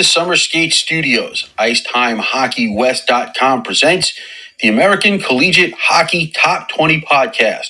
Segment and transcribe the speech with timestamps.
[0.00, 4.18] The Summer Skate Studios, IceTimeHockeyWest.com presents
[4.60, 7.66] the American Collegiate Hockey Top 20 podcast,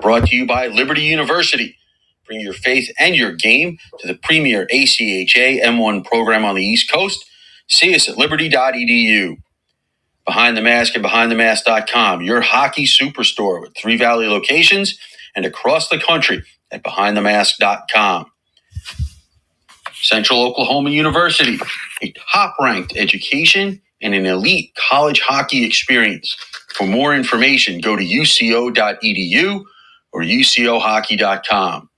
[0.00, 1.76] brought to you by Liberty University.
[2.26, 6.90] Bring your faith and your game to the premier ACHA M1 program on the East
[6.90, 7.22] Coast.
[7.68, 9.36] See us at liberty.edu.
[10.24, 14.98] Behind the Mask and BehindTheMask.com, your hockey superstore with three Valley locations
[15.36, 18.24] and across the country at BehindTheMask.com.
[20.04, 21.58] Central Oklahoma University,
[22.02, 26.36] a top ranked education and an elite college hockey experience.
[26.74, 29.64] For more information, go to uco.edu
[30.12, 31.90] or ucohockey.com.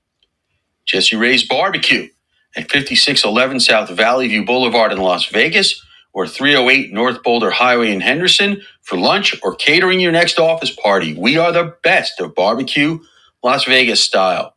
[0.87, 2.09] Jesse Ray's Barbecue
[2.57, 8.01] at 5611 South Valley View Boulevard in Las Vegas or 308 North Boulder Highway in
[8.01, 11.15] Henderson for lunch or catering your next office party.
[11.15, 13.01] We are the best of barbecue,
[13.43, 14.55] Las Vegas style.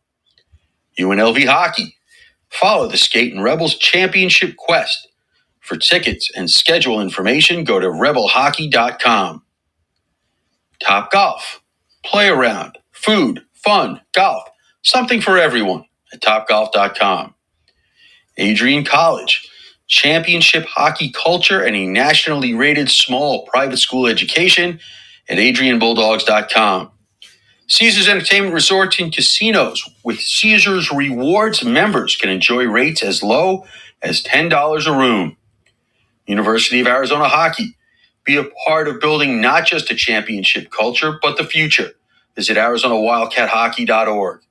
[1.00, 1.95] UNLV Hockey.
[2.52, 5.09] Follow the Skatin' Rebels Championship Quest.
[5.61, 9.44] For tickets and schedule information, go to rebelhockey.com.
[10.81, 11.61] Top Golf.
[12.05, 14.50] Play around, food, fun, golf,
[14.83, 17.36] something for everyone at topgolf.com.
[18.38, 19.50] Adrian College.
[19.88, 24.80] Championship hockey culture and a nationally rated small private school education
[25.30, 26.92] at adrianbulldogs.com.
[27.70, 29.84] Caesars Entertainment Resorts and Casinos.
[30.03, 33.66] With Caesars Rewards, members can enjoy rates as low
[34.02, 35.38] as $10 a room.
[36.28, 37.76] University of Arizona Hockey.
[38.26, 41.92] Be a part of building not just a championship culture, but the future.
[42.36, 44.42] Visit ArizonaWildcatHockey.org.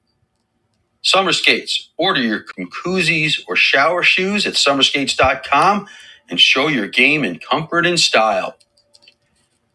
[1.03, 1.91] Summer Skates.
[1.99, 2.45] Order your
[2.85, 5.89] koozies or shower shoes at summerskates.com
[6.31, 8.57] and show your game in comfort and style.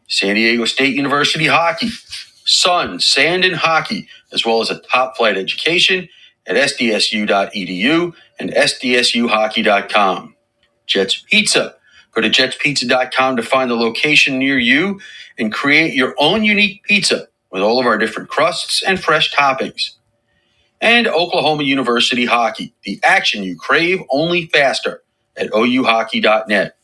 [0.07, 1.89] San Diego State University Hockey.
[2.45, 6.09] Sun, sand, and hockey, as well as a top flight education
[6.47, 10.35] at sdsu.edu and sdsuhockey.com.
[10.87, 11.75] Jets Pizza.
[12.13, 14.99] Go to jetspizza.com to find the location near you
[15.39, 19.91] and create your own unique pizza with all of our different crusts and fresh toppings.
[20.81, 25.01] And Oklahoma University Hockey, the action you crave only faster
[25.37, 26.77] at ouhockey.net.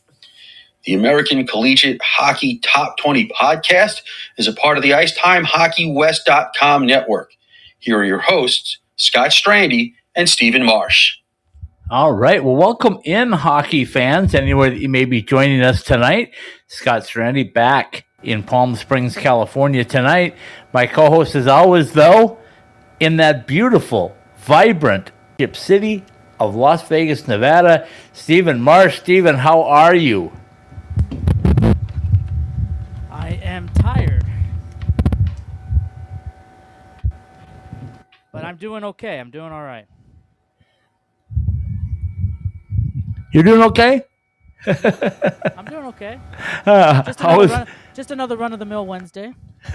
[0.84, 4.00] The American Collegiate Hockey Top 20 podcast
[4.38, 7.32] is a part of the IcetimeHockeyWest.com network.
[7.78, 11.16] Here are your hosts, Scott Strandy and Steven Marsh.
[11.90, 12.42] All right.
[12.42, 16.32] Well, welcome in, hockey fans, anywhere that you may be joining us tonight.
[16.66, 20.34] Scott Strandy back in Palm Springs, California tonight.
[20.72, 22.38] My co host, as always, though,
[23.00, 26.04] in that beautiful, vibrant Sin City
[26.38, 27.86] of Las Vegas, Nevada.
[28.12, 29.00] Steven Marsh.
[29.00, 30.32] Steven, how are you?
[33.10, 34.24] I am tired.
[38.32, 39.18] But I'm doing okay.
[39.18, 39.86] I'm doing all right.
[43.32, 44.02] You're doing okay?
[44.66, 46.20] I'm doing okay.
[46.66, 49.32] Uh, Just another, was- run, just another run of the mill Wednesday.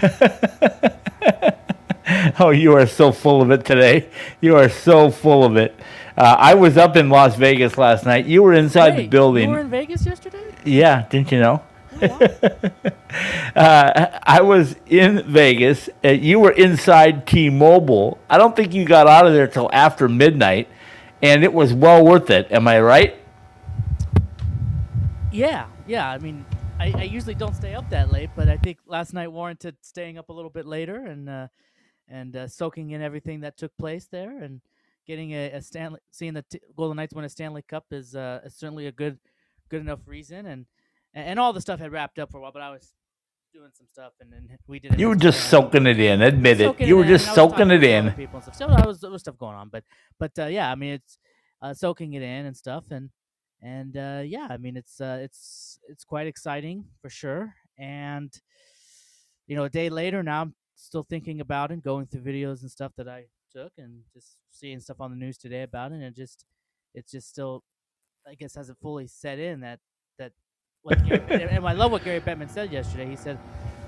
[2.38, 4.08] oh, you are so full of it today.
[4.40, 5.74] You are so full of it.
[6.16, 8.26] Uh, I was up in Las Vegas last night.
[8.26, 9.48] You were inside the building.
[9.48, 10.54] You were in Vegas yesterday?
[10.64, 11.62] yeah, didn't you know?
[13.56, 15.88] Uh, I was in Vegas.
[16.04, 18.18] Uh, you were inside T-Mobile.
[18.28, 20.68] I don't think you got out of there till after midnight,
[21.22, 22.52] and it was well worth it.
[22.52, 23.16] Am I right?
[25.32, 26.10] yeah, yeah.
[26.10, 26.44] I mean,
[26.78, 30.18] I, I usually don't stay up that late, but I think last night warranted staying
[30.18, 31.48] up a little bit later and uh,
[32.08, 34.60] and uh, soaking in everything that took place there and
[35.06, 38.40] getting a, a Stanley, seeing the t- Golden Knights win a Stanley Cup is, uh,
[38.44, 39.18] is certainly a good
[39.68, 40.66] good enough reason and
[41.16, 42.92] and all the stuff had wrapped up for a while, but I was
[43.52, 45.00] doing some stuff and then we did.
[45.00, 46.20] You were just soaking it in.
[46.20, 46.80] Admit it.
[46.80, 48.12] You were just and soaking it in.
[48.12, 48.56] People and stuff.
[48.56, 49.84] So I was there was stuff going on, but
[50.18, 51.18] but uh, yeah, I mean it's
[51.62, 53.10] uh, soaking it in and stuff, and
[53.62, 57.54] and uh, yeah, I mean it's uh, it's it's quite exciting for sure.
[57.78, 58.30] And
[59.46, 62.70] you know, a day later now, I'm still thinking about it, going through videos and
[62.70, 66.04] stuff that I took, and just seeing stuff on the news today about it, and
[66.04, 66.44] it just
[66.94, 67.62] it's just still,
[68.28, 69.80] I guess, hasn't fully set in that
[70.18, 70.32] that.
[70.86, 73.06] Like, and I love what Gary Bettman said yesterday.
[73.06, 73.40] He said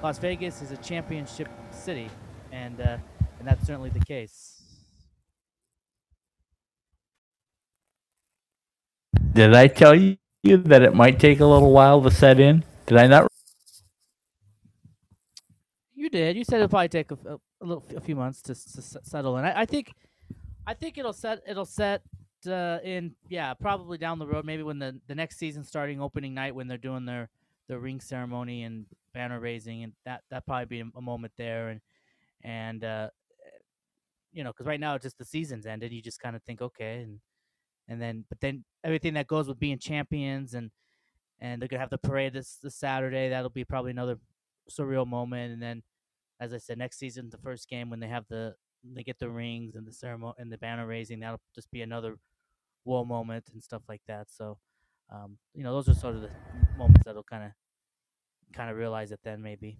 [0.03, 2.11] Las Vegas is a championship city,
[2.50, 2.97] and uh,
[3.39, 4.61] and that's certainly the case.
[9.33, 12.65] Did I tell you that it might take a little while to set in?
[12.87, 13.29] Did I not?
[15.94, 16.37] You did.
[16.37, 19.37] You said it'll probably take a, a, a little, a few months to, to settle
[19.37, 19.44] in.
[19.44, 19.93] I, I think,
[20.67, 22.03] I think it'll set, it'll set
[22.46, 23.14] uh, in.
[23.29, 24.44] Yeah, probably down the road.
[24.44, 27.31] Maybe when the the next season starting opening night when they're doing their
[27.69, 31.69] their ring ceremony and banner raising, and that that probably be a, moment there.
[31.69, 31.81] And
[32.43, 33.11] and uh,
[34.32, 35.93] you know, because right now it's just the season's ended.
[35.93, 37.20] You just kind of think, okay, and
[37.88, 40.70] and then but then everything that goes with being champions and
[41.41, 43.29] and they're gonna have the parade this this Saturday.
[43.29, 44.19] That'll be probably another
[44.70, 45.52] surreal moment.
[45.52, 45.82] And then,
[46.41, 49.29] as I said, next season, the first game when they have the they get the
[49.29, 52.17] rings and the ceremony and the banner raising, that'll just be another
[52.85, 54.29] whoa moment and stuff like that.
[54.31, 54.59] So,
[55.11, 56.31] um, you know, those are sort of the
[56.77, 57.51] moments that'll kind of
[58.53, 59.79] kind of realize it then maybe.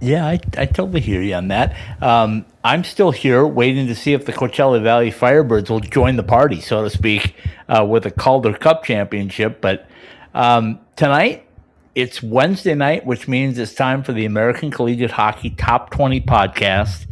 [0.00, 1.74] Yeah, I, I totally hear you on that.
[2.00, 6.22] Um, I'm still here waiting to see if the Coachella Valley Firebirds will join the
[6.22, 7.34] party, so to speak,
[7.68, 9.60] uh, with a Calder Cup championship.
[9.60, 9.88] But
[10.34, 11.48] um, tonight,
[11.96, 17.06] it's Wednesday night, which means it's time for the American Collegiate Hockey Top 20 podcast.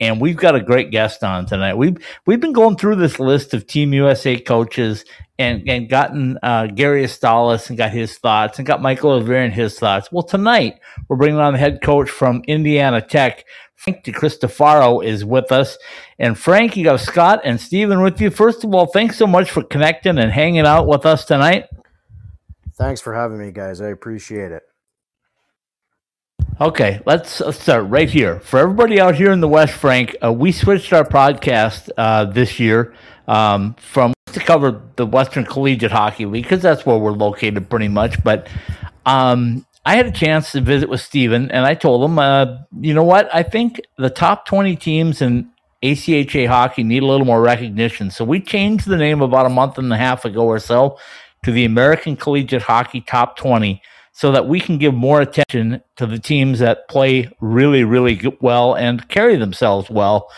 [0.00, 1.74] And we've got a great guest on tonight.
[1.74, 1.96] We've
[2.26, 5.04] we've been going through this list of Team USA coaches
[5.38, 9.52] and and gotten uh, Gary Astalos and got his thoughts and got Michael Rivera and
[9.52, 10.10] his thoughts.
[10.12, 13.44] Well, tonight we're bringing on the head coach from Indiana Tech,
[13.78, 15.78] Frank DiCristofaro is with us.
[16.18, 18.28] And Frank, you got Scott and Steven with you.
[18.28, 21.66] First of all, thanks so much for connecting and hanging out with us tonight.
[22.76, 23.80] Thanks for having me, guys.
[23.80, 24.64] I appreciate it.
[26.60, 28.40] Okay, let's, let's start right here.
[28.40, 32.58] For everybody out here in the West, Frank, uh, we switched our podcast uh, this
[32.58, 32.94] year
[33.28, 37.86] um, from to cover the Western Collegiate Hockey League because that's where we're located pretty
[37.86, 38.24] much.
[38.24, 38.48] But
[39.06, 42.92] um, I had a chance to visit with Steven, and I told him, uh, you
[42.92, 43.32] know what?
[43.32, 45.48] I think the top 20 teams in
[45.84, 48.10] ACHA hockey need a little more recognition.
[48.10, 50.98] So we changed the name about a month and a half ago or so
[51.44, 53.80] to the American Collegiate Hockey Top 20
[54.18, 58.74] so that we can give more attention to the teams that play really, really well
[58.74, 60.28] and carry themselves well.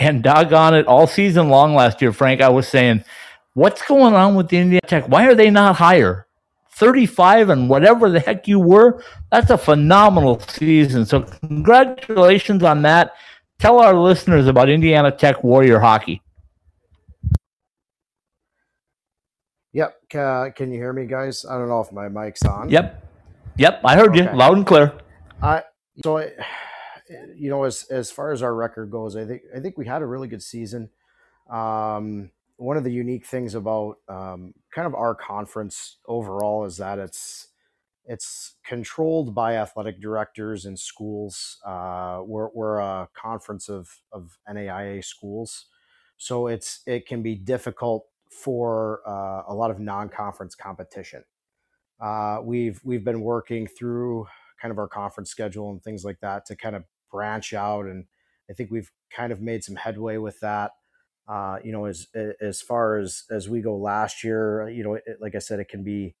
[0.00, 3.04] And doggone it, all season long last year, Frank, I was saying,
[3.52, 5.08] what's going on with the Indiana Tech?
[5.08, 6.26] Why are they not higher?
[6.70, 11.04] 35 and whatever the heck you were, that's a phenomenal season.
[11.04, 13.12] So, congratulations on that.
[13.58, 16.22] Tell our listeners about Indiana Tech Warrior hockey.
[19.74, 20.00] Yep.
[20.14, 21.44] Uh, can you hear me, guys?
[21.44, 22.70] I don't know if my mic's on.
[22.70, 23.04] Yep.
[23.58, 23.80] Yep.
[23.84, 24.30] I heard okay.
[24.30, 24.92] you loud and clear.
[25.42, 25.64] I
[26.04, 26.30] so I,
[27.36, 30.00] you know, as as far as our record goes, I think I think we had
[30.00, 30.90] a really good season.
[31.50, 36.98] Um, one of the unique things about um, kind of our conference overall is that
[36.98, 37.48] it's
[38.04, 41.58] it's controlled by athletic directors and schools.
[41.64, 45.66] Uh, we're, we're a conference of, of NAIA schools,
[46.16, 51.22] so it's it can be difficult for uh, a lot of non-conference competition.
[52.00, 54.26] Uh, we've we've been working through
[54.60, 58.06] kind of our conference schedule and things like that to kind of branch out, and
[58.50, 60.72] I think we've kind of made some headway with that.
[61.28, 62.06] Uh, you know, as
[62.40, 65.68] as far as as we go last year, you know, it, like I said, it
[65.68, 66.14] can be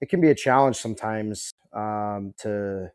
[0.00, 2.90] it can be a challenge sometimes um, to,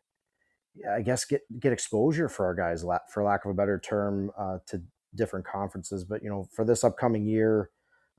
[0.90, 4.58] I guess, get get exposure for our guys, for lack of a better term, uh,
[4.68, 4.82] to
[5.14, 6.04] different conferences.
[6.04, 7.70] But you know, for this upcoming year,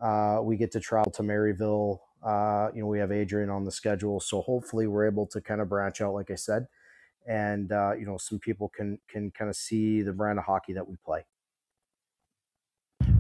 [0.02, 2.00] uh, we get to travel to Maryville.
[2.24, 5.60] Uh, you know, we have Adrian on the schedule, so hopefully we're able to kind
[5.60, 6.68] of branch out, like I said,
[7.28, 10.74] and uh, you know, some people can can kind of see the brand of hockey
[10.74, 11.26] that we play.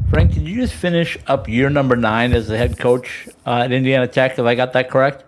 [0.10, 3.72] Frank, did you just finish up year number nine as the head coach uh, at
[3.72, 4.36] Indiana Tech?
[4.36, 5.24] Have I got that correct?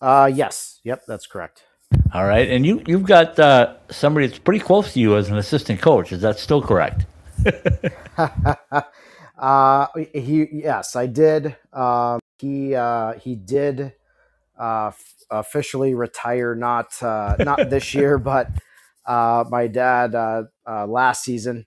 [0.00, 0.80] Uh, yes.
[0.84, 1.64] Yep, that's correct.
[2.12, 5.38] All right, and you you've got uh, somebody that's pretty close to you as an
[5.38, 6.12] assistant coach.
[6.12, 7.06] Is that still correct?
[9.40, 11.56] Uh, he yes, I did.
[11.72, 13.94] Um, he uh, he did
[14.58, 16.54] uh, f- officially retire.
[16.54, 18.50] Not uh, not this year, but
[19.06, 21.66] uh, my dad uh, uh, last season.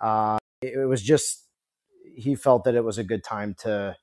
[0.00, 1.44] Uh, it, it was just
[2.16, 3.96] he felt that it was a good time to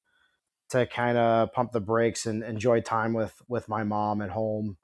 [0.69, 4.77] to kind of pump the brakes and enjoy time with with my mom at home.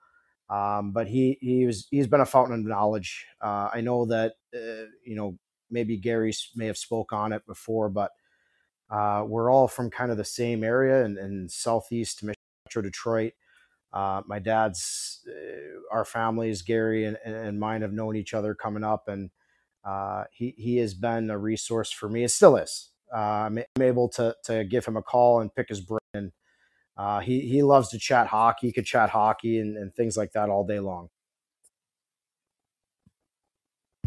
[0.50, 3.26] Um, but he he was he's been a fountain of knowledge.
[3.42, 5.38] Uh, I know that uh, you know
[5.70, 8.12] maybe Gary may have spoke on it before, but
[8.92, 13.34] uh, we're all from kind of the same area in, in southeast Metro Detroit.
[13.94, 18.84] Uh, my dad's, uh, our families, Gary and, and mine, have known each other coming
[18.84, 19.30] up, and
[19.84, 22.24] uh, he he has been a resource for me.
[22.24, 22.90] It still is.
[23.14, 23.18] Uh,
[23.48, 26.32] I'm, able to to give him a call and pick his brain.
[26.96, 28.68] Uh, he he loves to chat hockey.
[28.68, 31.10] He could chat hockey and, and things like that all day long.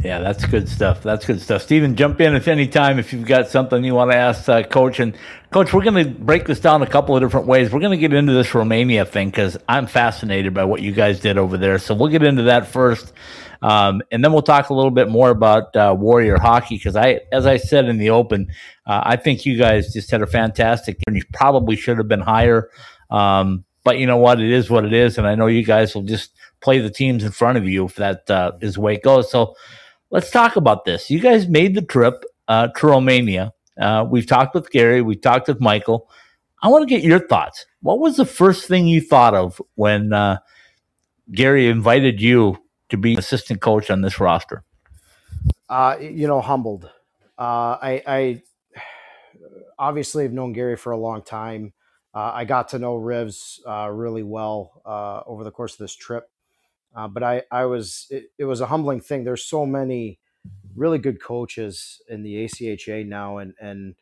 [0.02, 1.02] Yeah, that's good stuff.
[1.02, 1.62] That's good stuff.
[1.62, 4.62] Steven, jump in if any time if you've got something you want to ask uh,
[4.64, 4.98] Coach.
[4.98, 5.16] And
[5.50, 7.72] Coach, we're going to break this down a couple of different ways.
[7.72, 11.20] We're going to get into this Romania thing because I'm fascinated by what you guys
[11.20, 11.78] did over there.
[11.78, 13.14] So we'll get into that first,
[13.62, 17.20] um, and then we'll talk a little bit more about uh, Warrior hockey because I,
[17.32, 18.48] as I said in the open,
[18.86, 20.98] uh, I think you guys just had a fantastic.
[21.06, 22.68] And you probably should have been higher,
[23.10, 24.40] um, but you know what?
[24.40, 27.24] It is what it is, and I know you guys will just play the teams
[27.24, 29.30] in front of you if that uh, is the way it goes.
[29.30, 29.54] So
[30.14, 31.10] let's talk about this.
[31.10, 35.48] You guys made the trip uh, to Romania, Uh, we've talked with Gary, we've talked
[35.48, 36.08] with Michael.
[36.62, 37.66] I want to get your thoughts.
[37.82, 40.38] What was the first thing you thought of when uh,
[41.32, 42.58] Gary invited you
[42.90, 44.62] to be assistant coach on this roster?
[45.68, 46.84] Uh, you know, humbled.
[47.36, 48.42] Uh, I, I
[49.78, 51.72] obviously have known Gary for a long time.
[52.14, 53.58] Uh, I got to know Rivs
[53.92, 54.80] really well
[55.26, 56.30] over the course of this trip,
[56.94, 59.24] uh, but I, I was it, it, was a humbling thing.
[59.24, 60.20] There's so many
[60.76, 63.94] really good coaches in the ACHA now, and and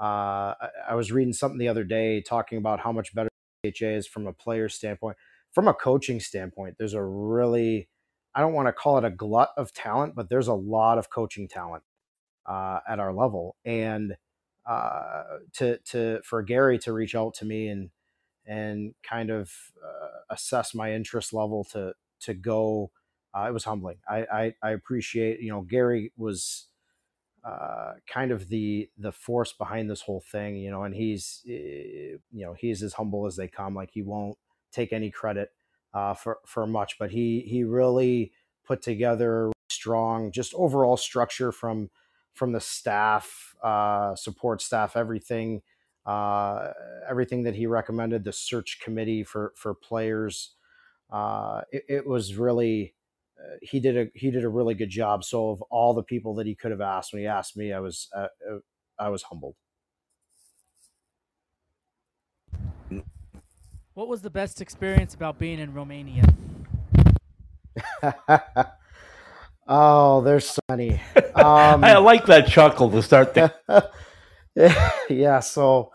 [0.00, 3.30] uh, I, I, was reading something the other day talking about how much better
[3.64, 5.16] ACHA is from a player standpoint,
[5.52, 6.76] from a coaching standpoint.
[6.78, 7.88] There's a really
[8.34, 11.08] I don't want to call it a glut of talent, but there's a lot of
[11.08, 11.84] coaching talent
[12.44, 14.14] uh, at our level, and
[14.66, 15.22] uh,
[15.54, 17.90] to to for Gary to reach out to me and
[18.44, 19.50] and kind of
[19.82, 22.90] uh, assess my interest level to to go.
[23.34, 23.98] Uh, it was humbling.
[24.08, 26.66] I, I, I appreciate you know Gary was
[27.44, 32.16] uh, kind of the the force behind this whole thing, you know, and he's eh,
[32.32, 33.74] you know he's as humble as they come.
[33.74, 34.36] Like he won't
[34.72, 35.50] take any credit
[35.94, 38.32] uh, for for much, but he he really
[38.64, 41.90] put together strong just overall structure from
[42.34, 45.62] from the staff, uh, support staff, everything,
[46.04, 46.72] uh,
[47.08, 50.52] everything that he recommended, the search committee for for players.
[51.10, 52.94] Uh, it, it, was really
[53.38, 55.24] uh, he did a he did a really good job.
[55.24, 57.80] So of all the people that he could have asked when he asked me, I
[57.80, 58.58] was uh, uh,
[58.98, 59.54] I was humbled.
[63.94, 66.24] What was the best experience about being in Romania?
[69.68, 71.00] Oh, there's so many.
[71.34, 73.52] Um, I like that chuckle to start there.
[75.10, 75.92] yeah, so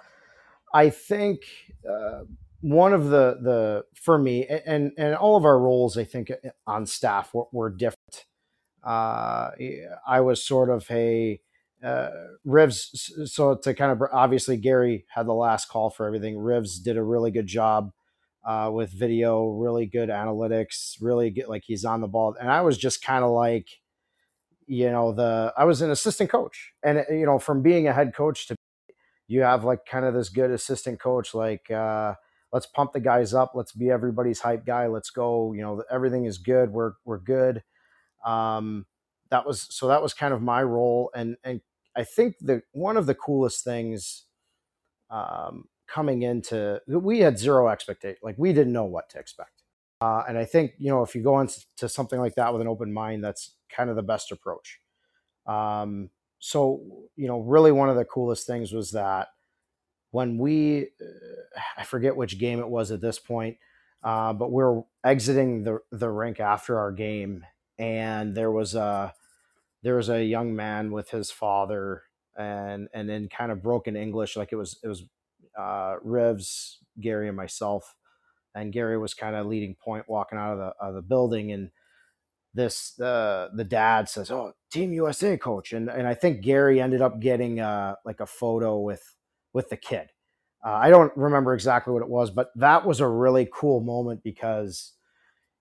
[0.74, 1.42] I think
[1.90, 2.24] uh,
[2.62, 6.32] one of the the for me and and all of our roles, I think
[6.66, 8.26] on staff were, were different.
[8.84, 9.52] Uh,
[10.08, 11.40] I was sort of a
[11.84, 12.10] uh,
[12.46, 13.28] Rivs.
[13.28, 16.36] So to kind of obviously Gary had the last call for everything.
[16.36, 17.92] Rivs did a really good job
[18.46, 22.36] uh, with video, really good analytics, really good like he's on the ball.
[22.40, 23.68] And I was just kind of like,
[24.68, 27.94] you know, the I was an assistant coach, and uh, you know, from being a
[27.94, 28.56] head coach to
[29.28, 32.16] you have like kind of this good assistant coach, like uh,
[32.54, 35.54] let's pump the guys up, let's be everybody's hype guy, let's go.
[35.54, 37.64] You know, everything is good, we're we're good.
[38.26, 38.86] Um,
[39.30, 41.62] that was so that was kind of my role, and and
[41.96, 44.26] I think the one of the coolest things
[45.10, 49.64] um, coming into we had zero expectation like we didn't know what to expect
[50.00, 52.68] uh, and i think you know if you go into something like that with an
[52.68, 54.80] open mind that's kind of the best approach
[55.48, 56.82] um, so
[57.18, 59.28] you know really one of the coolest things was that
[60.12, 63.58] when we uh, i forget which game it was at this point
[64.04, 67.46] uh, but we are exiting the, the rink after our game
[67.80, 69.14] and there was a
[69.84, 72.04] there was a young man with his father
[72.38, 75.04] and and in kind of broken english like it was it was
[75.58, 75.96] uh,
[77.00, 77.96] Gary, and myself.
[78.56, 81.72] And Gary was kind of leading point, walking out of the of the building, and
[82.54, 87.02] this uh, the dad says, "Oh, Team USA coach," and and I think Gary ended
[87.02, 89.04] up getting uh, like a photo with
[89.54, 90.10] with the kid.
[90.66, 94.24] Uh, I don't remember exactly what it was, but that was a really cool moment
[94.24, 94.94] because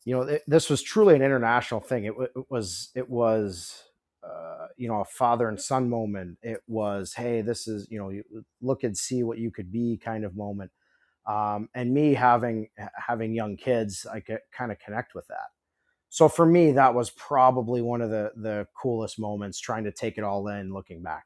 [0.04, 2.04] you know this was truly an international thing.
[2.04, 3.84] It, it was it was
[4.22, 8.10] uh, you know a father and son moment it was hey this is you know
[8.60, 10.70] look and see what you could be kind of moment
[11.26, 15.48] um, and me having having young kids i could kind of connect with that
[16.10, 20.18] so for me that was probably one of the the coolest moments trying to take
[20.18, 21.24] it all in looking back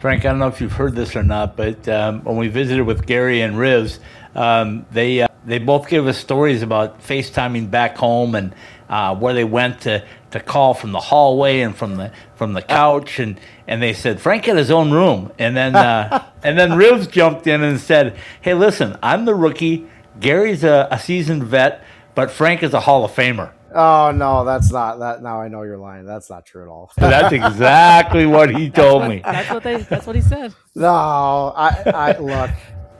[0.00, 2.84] Frank, I don't know if you've heard this or not, but um, when we visited
[2.84, 3.98] with Gary and Rivs,
[4.34, 8.54] um, they uh, they both gave us stories about FaceTiming back home and
[8.88, 12.62] uh, where they went to, to call from the hallway and from the from the
[12.62, 16.70] couch and, and they said Frank had his own room and then uh, and then
[16.70, 19.86] Rivs jumped in and said, "Hey, listen, I'm the rookie.
[20.18, 24.72] Gary's a, a seasoned vet, but Frank is a Hall of Famer." Oh no, that's
[24.72, 25.22] not that.
[25.22, 26.04] Now I know you're lying.
[26.04, 26.90] That's not true at all.
[26.96, 29.20] that's exactly what he told me.
[29.24, 29.76] That's what they.
[29.82, 30.54] That's what he said.
[30.74, 32.50] No, I, I look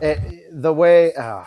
[0.01, 0.21] it,
[0.53, 1.13] the way.
[1.15, 1.45] Uh,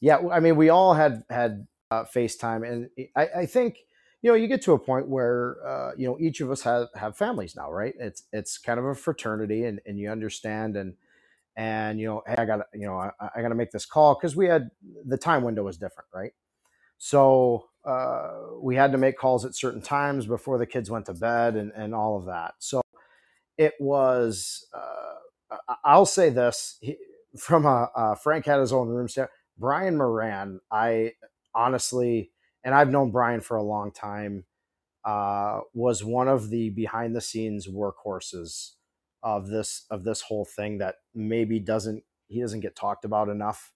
[0.00, 3.78] yeah, I mean, we all had had uh, FaceTime, and I, I think
[4.22, 6.88] you know you get to a point where uh, you know each of us have
[6.94, 7.94] have families now, right?
[7.98, 10.94] It's it's kind of a fraternity, and and you understand and
[11.56, 14.36] and you know hey i gotta you know i, I gotta make this call because
[14.36, 14.70] we had
[15.06, 16.32] the time window was different right
[16.98, 21.14] so uh, we had to make calls at certain times before the kids went to
[21.14, 22.54] bed and, and all of that.
[22.58, 22.82] So
[23.56, 26.96] it was, uh, I'll say this he,
[27.38, 29.30] from a, uh, Frank had his own room set.
[29.58, 31.12] Brian Moran, I
[31.54, 32.32] honestly,
[32.64, 34.44] and I've known Brian for a long time,
[35.04, 38.72] uh, was one of the behind the scenes workhorses
[39.22, 43.72] of this of this whole thing that maybe doesn't he doesn't get talked about enough.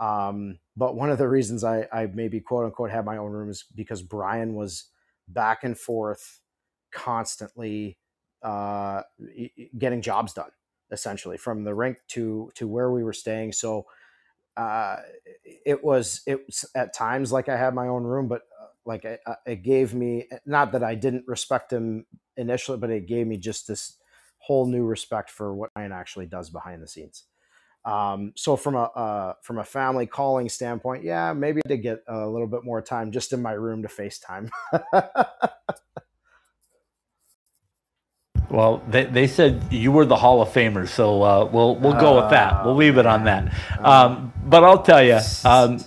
[0.00, 3.50] Um, but one of the reasons I, I maybe quote unquote had my own room
[3.50, 4.90] is because Brian was
[5.28, 6.40] back and forth
[6.92, 7.98] constantly
[8.42, 9.02] uh,
[9.78, 10.50] getting jobs done
[10.90, 13.52] essentially from the rink to to where we were staying.
[13.52, 13.86] So
[14.56, 14.98] uh,
[15.44, 19.04] it was it was at times like I had my own room, but uh, like
[19.04, 23.38] it, it gave me not that I didn't respect him initially, but it gave me
[23.38, 23.98] just this
[24.38, 27.24] whole new respect for what Ryan actually does behind the scenes.
[27.84, 32.26] Um, so from a uh, from a family calling standpoint, yeah, maybe to get a
[32.26, 34.50] little bit more time just in my room to FaceTime.
[38.50, 42.18] well, they, they said you were the Hall of Famer, so uh, we'll we'll go
[42.18, 42.64] uh, with that.
[42.64, 43.52] We'll leave it on that.
[43.80, 45.84] Oh, um, but I'll tell you, um,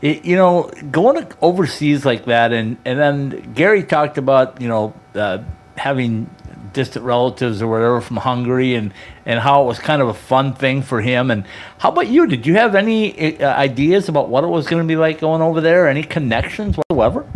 [0.00, 4.94] it, you know, going overseas like that, and and then Gary talked about you know
[5.16, 5.38] uh,
[5.76, 6.30] having
[6.72, 8.92] distant relatives or whatever from Hungary and,
[9.26, 11.30] and how it was kind of a fun thing for him.
[11.30, 11.44] And
[11.78, 12.26] how about you?
[12.26, 15.42] Did you have any uh, ideas about what it was going to be like going
[15.42, 15.88] over there?
[15.88, 17.26] Any connections whatsoever?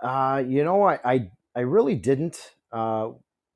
[0.00, 2.52] Uh, you know, I, I, I really didn't.
[2.72, 3.10] Uh,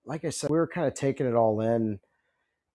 [0.06, 2.00] like I said, we were kind of taking it all in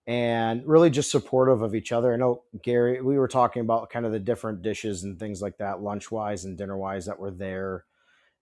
[0.05, 2.13] and really just supportive of each other.
[2.13, 5.57] I know Gary, we were talking about kind of the different dishes and things like
[5.57, 7.85] that, lunch wise and dinner wise that were there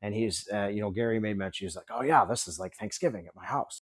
[0.02, 2.76] and he's uh, you know Gary made mention he's like oh yeah this is like
[2.76, 3.82] Thanksgiving at my house.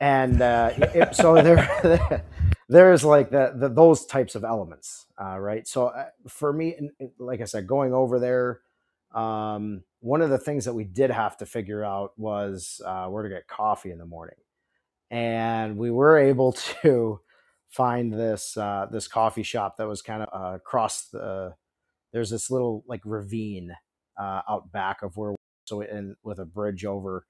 [0.00, 2.24] And uh, it, so there
[2.68, 5.66] there's like the, the, those types of elements uh, right?
[5.66, 6.76] So uh, for me
[7.18, 8.60] like I said going over there
[9.14, 13.22] um, one of the things that we did have to figure out was uh, where
[13.22, 14.36] to get coffee in the morning.
[15.10, 16.52] And we were able
[16.82, 17.20] to
[17.68, 21.54] find this uh, this coffee shop that was kind of across the
[22.12, 23.72] there's this little like ravine
[24.20, 25.34] uh, out back of where
[25.64, 27.26] so and with a bridge over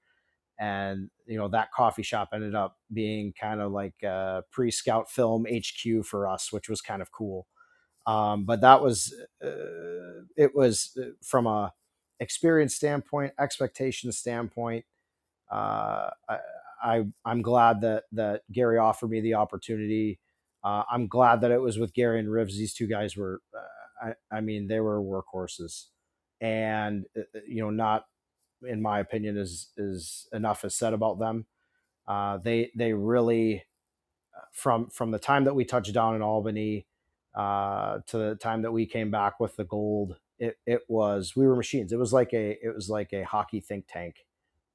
[0.59, 5.45] and you know that coffee shop ended up being kind of like a pre-scout film
[5.45, 7.47] hq for us which was kind of cool.
[8.07, 11.73] Um, but that was uh, it was uh, from a
[12.19, 14.85] experience standpoint expectation standpoint
[15.51, 16.37] uh, I,
[16.83, 20.19] I i'm glad that that gary offered me the opportunity.
[20.63, 22.57] Uh, i'm glad that it was with gary and rivs.
[22.57, 25.85] These two guys were uh, I, I mean they were workhorses.
[26.41, 28.05] And uh, you know not
[28.67, 31.45] in my opinion, is is enough is said about them.
[32.07, 33.65] Uh, they they really
[34.35, 36.85] uh, from from the time that we touched down in Albany
[37.35, 41.47] uh, to the time that we came back with the gold, it it was we
[41.47, 41.91] were machines.
[41.93, 44.25] It was like a it was like a hockey think tank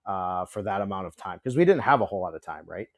[0.06, 2.64] uh, for that amount of time because we didn't have a whole lot of time,
[2.66, 2.88] right?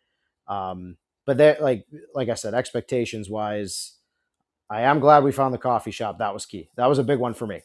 [0.48, 3.94] Um, but that like like I said, expectations wise,
[4.70, 6.18] I am glad we found the coffee shop.
[6.18, 6.70] That was key.
[6.76, 7.62] That was a big one for me.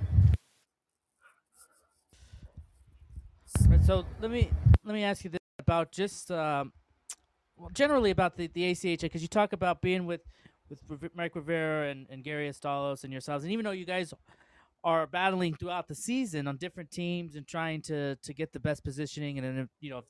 [3.88, 4.50] So let me
[4.84, 6.74] let me ask you this about just um,
[7.56, 10.22] well, generally about the the ACHA because you talk about being with
[10.90, 14.14] with Mike Rivera and, and Gary Astalos and yourselves, and even though you guys
[14.84, 18.84] are battling throughout the season on different teams and trying to to get the best
[18.84, 20.02] positioning, and then you know,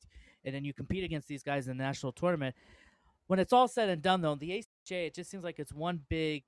[0.43, 2.55] and then you compete against these guys in the national tournament.
[3.27, 6.01] When it's all said and done, though, the ACHA it just seems like it's one
[6.09, 6.43] big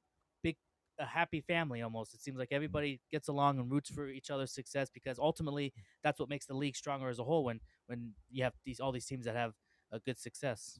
[0.99, 2.13] a happy family almost.
[2.13, 6.19] It seems like everybody gets along and roots for each other's success because ultimately that's
[6.19, 9.05] what makes the league stronger as a whole when when you have these all these
[9.05, 9.53] teams that have
[9.91, 10.79] a good success.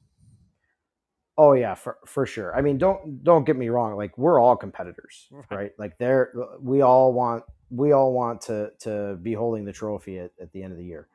[1.38, 2.54] Oh yeah, for for sure.
[2.54, 3.96] I mean, don't don't get me wrong.
[3.96, 5.44] Like we're all competitors, right?
[5.50, 5.70] right?
[5.78, 10.32] Like there, we all want we all want to to be holding the trophy at,
[10.40, 11.08] at the end of the year.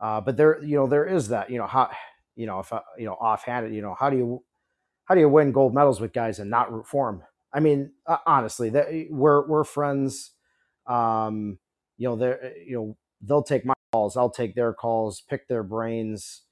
[0.00, 1.48] Uh, but there, you know, there is that.
[1.48, 1.90] You know how,
[2.34, 4.42] you know, if I, you know, offhanded, you know, how do you
[5.04, 7.22] how do you win gold medals with guys and not root for them?
[7.52, 10.32] I mean, uh, honestly, that eh, we're we're friends.
[10.86, 11.58] Um,
[11.98, 15.48] you know, they eh, you know they'll take my calls, I'll take their calls, pick
[15.48, 16.42] their brains.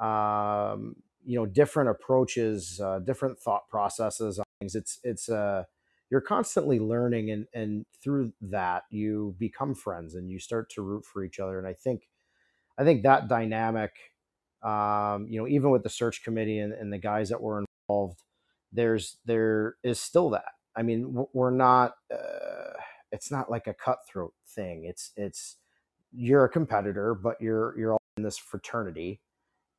[0.00, 4.40] Um, you know, different approaches, uh, different thought processes.
[4.60, 4.74] Things.
[4.74, 5.64] It's it's uh,
[6.10, 11.04] you're constantly learning, and and through that you become friends and you start to root
[11.04, 11.58] for each other.
[11.58, 12.08] And I think,
[12.78, 13.92] I think that dynamic,
[14.62, 18.22] um, you know, even with the search committee and, and the guys that were involved
[18.76, 20.54] there's there is still that.
[20.76, 21.96] I mean, we're not.
[22.12, 22.74] Uh,
[23.12, 24.84] it's not like a cutthroat thing.
[24.86, 25.58] It's it's
[26.12, 29.20] you're a competitor, but you're you're all in this fraternity,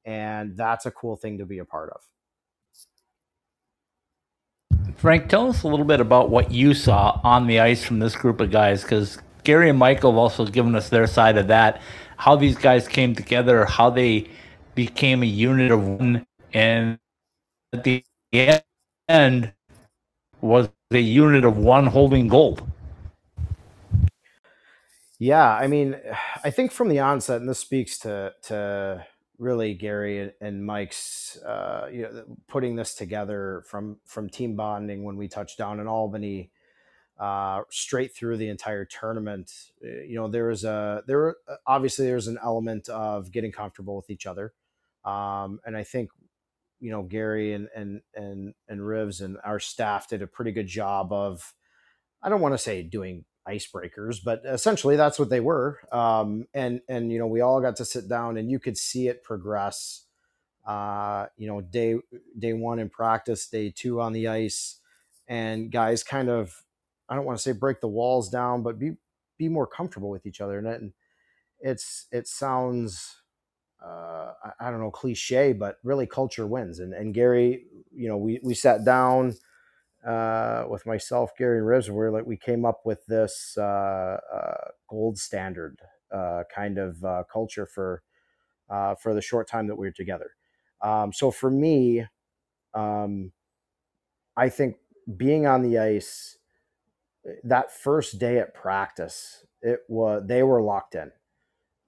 [0.06, 2.02] and that's a cool thing to be a part of.
[4.98, 8.16] Frank, tell us a little bit about what you saw on the ice from this
[8.16, 11.82] group of guys, because Gary and Michael have also given us their side of that.
[12.18, 14.30] How these guys came together, how they
[14.76, 17.00] became a unit of one, and
[17.74, 18.64] at the end
[19.10, 19.54] end
[20.42, 22.64] was a unit of one holding gold.
[25.20, 25.96] Yeah, I mean,
[26.44, 29.06] I think from the onset, and this speaks to to
[29.40, 35.18] really Gary and Mike's uh, you know putting this together from from team bonding when
[35.18, 36.52] we touched down in Albany
[37.20, 39.52] uh, straight through the entire tournament.
[39.84, 44.10] Uh, you know, there was a there obviously there's an element of getting comfortable with
[44.12, 44.54] each other,
[45.06, 46.12] um, and I think
[46.80, 50.68] you know Gary and and and and Rivs and our staff did a pretty good
[50.68, 51.54] job of.
[52.22, 55.80] I don't want to say doing icebreakers, but essentially that's what they were.
[55.92, 59.08] Um, and and you know we all got to sit down and you could see
[59.08, 60.06] it progress.
[60.66, 61.96] Uh, you know, day
[62.38, 64.80] day one in practice, day two on the ice,
[65.28, 66.64] and guys kind of
[67.10, 68.94] I don't want to say break the walls down, but be
[69.38, 70.60] be more comfortable with each other.
[70.60, 70.94] And
[71.60, 73.22] it's it sounds
[73.84, 76.80] uh, I, don't know cliche, but really culture wins.
[76.80, 79.36] And and Gary, you know, we we sat down
[80.06, 84.70] uh, with myself, Gary and Rivs, where like we came up with this uh, uh,
[84.90, 85.80] gold standard
[86.14, 88.04] uh, kind of uh, culture for
[88.70, 90.32] uh, for the short time that we were together.
[90.82, 92.06] Um, so for me,
[92.74, 93.32] um,
[94.38, 94.78] I think
[95.18, 96.38] being on the ice
[97.44, 101.12] that first day at practice, it was they were locked in.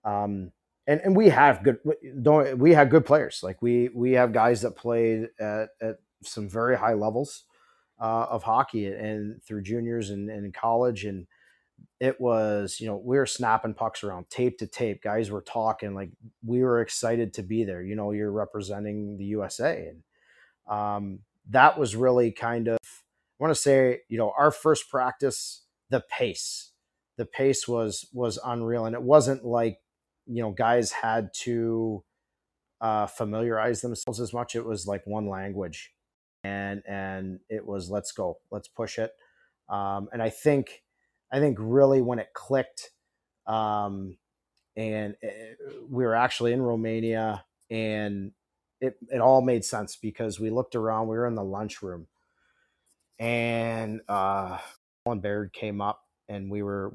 [0.04, 0.52] Um,
[0.89, 1.78] and, and we have good
[2.23, 3.41] don't we have good players.
[3.43, 7.45] Like we we have guys that played at, at some very high levels
[8.02, 11.06] uh, of hockey and through juniors and, and in college.
[11.06, 11.28] And
[11.99, 15.04] it was you know we were snapping pucks around tape to tape.
[15.04, 16.10] Guys were talking like
[16.43, 17.84] we were excited to be there.
[17.84, 20.04] You know you're representing the usa and
[20.75, 22.80] um, that was really kind of
[23.39, 26.71] I want to say, you know, our first practice, the pace,
[27.17, 29.80] the pace was was unreal, and it wasn't like,
[30.30, 32.04] you know, guys had to
[32.82, 34.56] uh, familiarize themselves as much.
[34.56, 35.94] It was like one language,
[36.44, 39.13] and and it was let's go, let's push it,
[39.70, 40.84] um, and I think,
[41.32, 42.92] I think really when it clicked,
[43.48, 44.18] um,
[44.78, 48.34] and it, eh, we were actually in Romania, and
[48.82, 52.08] it it all made sense because we looked around, we were in the lunchroom
[53.20, 54.58] and uh,
[55.06, 56.94] Colin Baird came up, and we were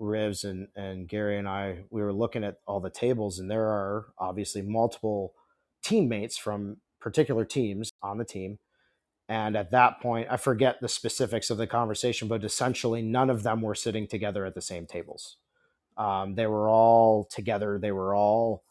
[0.00, 1.84] Rivs and and Gary and I.
[1.90, 5.32] We were looking at all the tables, and there are obviously multiple
[5.82, 8.58] teammates from particular teams on the team.
[9.28, 13.42] And at that point, I forget the specifics of the conversation, but essentially none of
[13.42, 15.36] them were sitting together at the same tables.
[15.98, 17.78] Um, they were all together.
[17.78, 18.64] They were all,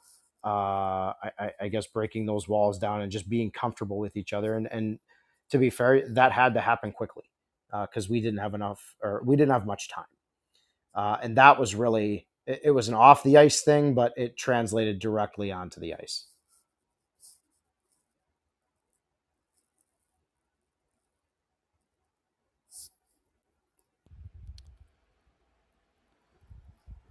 [0.43, 4.55] uh, I, I, guess, breaking those walls down and just being comfortable with each other.
[4.55, 4.97] And, and
[5.51, 7.25] to be fair, that had to happen quickly
[7.71, 10.05] because uh, we didn't have enough or we didn't have much time.
[10.95, 14.37] Uh, and that was really, it, it was an off the ice thing, but it
[14.37, 16.25] translated directly onto the ice.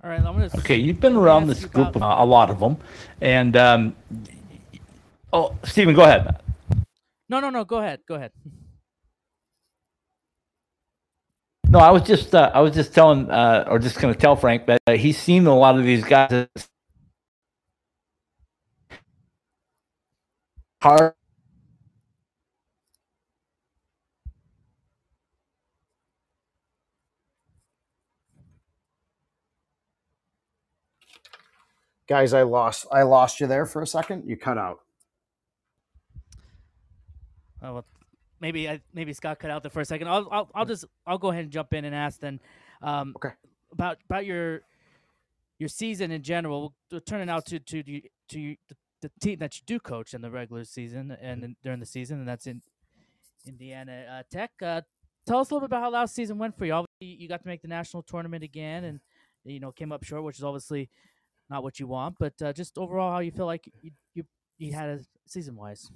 [0.06, 0.50] All right, I'm gonna.
[0.58, 2.20] Okay, you've been around this group about...
[2.20, 2.76] uh, a lot of them,
[3.20, 3.96] and um,
[5.32, 6.40] oh, Steven, go ahead.
[7.28, 7.64] No, no, no.
[7.64, 8.00] Go ahead.
[8.06, 8.30] Go ahead.
[11.76, 14.36] No, I was just uh, I was just telling uh, or just going to tell
[14.36, 16.48] Frank that uh, he's seen a lot of these guys
[20.82, 21.14] hard.
[32.08, 34.24] Guys, I lost I lost you there for a second.
[34.28, 34.80] You cut out.
[37.62, 37.86] Oh, well,
[38.40, 40.08] maybe I, maybe Scott cut out there for a second.
[40.08, 42.40] I'll, I'll I'll just I'll go ahead and jump in and ask then.
[42.82, 43.34] Um, okay.
[43.72, 44.62] About about your
[45.58, 46.74] your season in general.
[46.90, 50.14] We'll turn it out to to to, to the, the team that you do coach
[50.14, 52.62] in the regular season and in, during the season, and that's in
[53.46, 54.50] Indiana uh, Tech.
[54.62, 54.82] Uh,
[55.26, 56.72] tell us a little bit about how last season went for you.
[56.72, 59.00] Obviously, you got to make the national tournament again, and
[59.44, 60.90] you know came up short, which is obviously
[61.50, 62.16] not what you want.
[62.18, 64.24] But uh, just overall, how you feel like you you,
[64.58, 65.90] you had a season wise.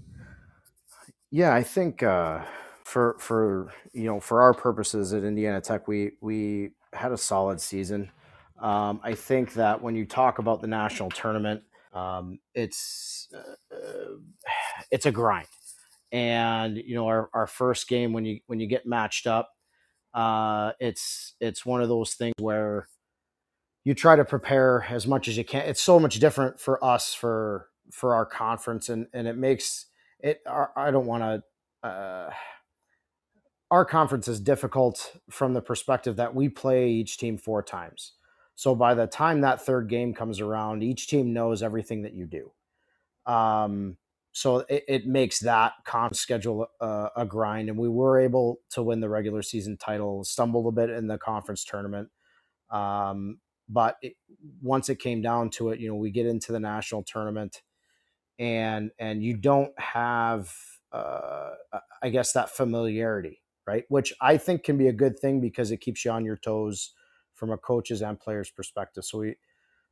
[1.31, 2.43] Yeah, I think uh,
[2.85, 7.61] for for you know for our purposes at Indiana Tech, we we had a solid
[7.61, 8.11] season.
[8.61, 11.63] Um, I think that when you talk about the national tournament,
[11.93, 14.17] um, it's uh,
[14.91, 15.47] it's a grind,
[16.11, 19.51] and you know our, our first game when you when you get matched up,
[20.15, 22.89] uh, it's it's one of those things where
[23.85, 25.63] you try to prepare as much as you can.
[25.67, 29.87] It's so much different for us for for our conference, and and it makes
[30.23, 31.89] it I don't want to.
[31.89, 32.31] Uh,
[33.71, 38.15] our conference is difficult from the perspective that we play each team four times.
[38.57, 42.27] So by the time that third game comes around, each team knows everything that you
[42.27, 42.53] do.
[43.33, 43.97] Um,
[44.33, 49.01] so it, it, makes that con schedule a grind, and we were able to win
[49.01, 50.25] the regular season title.
[50.25, 52.09] Stumbled a bit in the conference tournament,
[52.71, 54.15] um, but it,
[54.63, 57.63] once it came down to it, you know, we get into the national tournament
[58.41, 60.53] and and you don't have
[60.93, 61.51] uh,
[62.03, 63.85] I guess that familiarity, right?
[63.89, 66.93] Which I think can be a good thing because it keeps you on your toes
[67.35, 69.05] from a coach's and player's perspective.
[69.05, 69.37] So we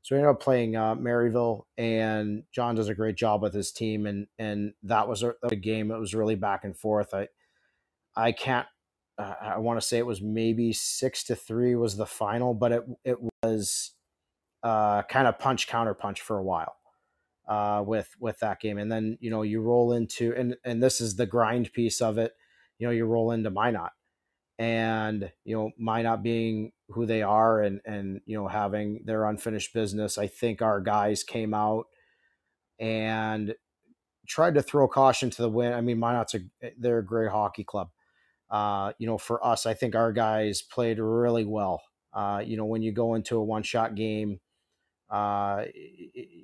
[0.02, 3.70] so we ended up playing uh, Maryville, and John does a great job with his
[3.70, 5.90] team, and and that was a, a game.
[5.90, 7.12] It was really back and forth.
[7.12, 7.28] I
[8.16, 8.66] I can't.
[9.18, 12.72] Uh, I want to say it was maybe six to three was the final, but
[12.72, 13.92] it it was
[14.62, 16.77] uh, kind of punch counter punch for a while
[17.48, 21.00] uh, with with that game, and then you know you roll into and and this
[21.00, 22.32] is the grind piece of it.
[22.78, 23.90] You know you roll into Minot,
[24.58, 29.72] and you know Minot being who they are and and you know having their unfinished
[29.72, 30.18] business.
[30.18, 31.86] I think our guys came out
[32.78, 33.54] and
[34.28, 35.74] tried to throw caution to the wind.
[35.74, 36.40] I mean, Minot's a
[36.78, 37.88] they're a great hockey club.
[38.50, 41.82] Uh, you know, for us, I think our guys played really well.
[42.12, 44.40] Uh, you know, when you go into a one shot game
[45.10, 45.64] uh,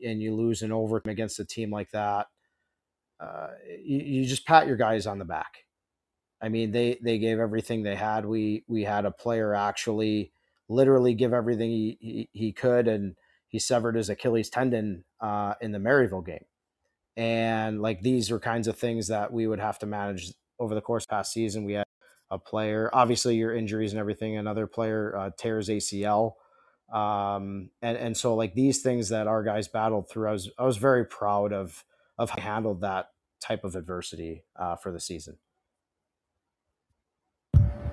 [0.05, 2.29] and you lose an overtime against a team like that,
[3.21, 3.49] uh,
[3.83, 5.65] you, you, just pat your guys on the back.
[6.41, 8.27] I mean, they they gave everything they had.
[8.27, 10.33] We we had a player actually
[10.69, 13.17] literally give everything he, he, he could, and
[13.49, 16.45] he severed his Achilles tendon uh, in the Maryville game.
[17.17, 20.81] And like these are kinds of things that we would have to manage over the
[20.81, 21.65] course past season.
[21.65, 21.87] We had
[22.31, 24.37] a player, obviously your injuries and everything.
[24.37, 26.33] Another player uh, tears ACL
[26.95, 30.65] um, and and so like these things that our guys battled through, I was I
[30.65, 31.85] was very proud of
[32.19, 33.09] of how I handled that
[33.41, 35.39] type of adversity uh, for the season.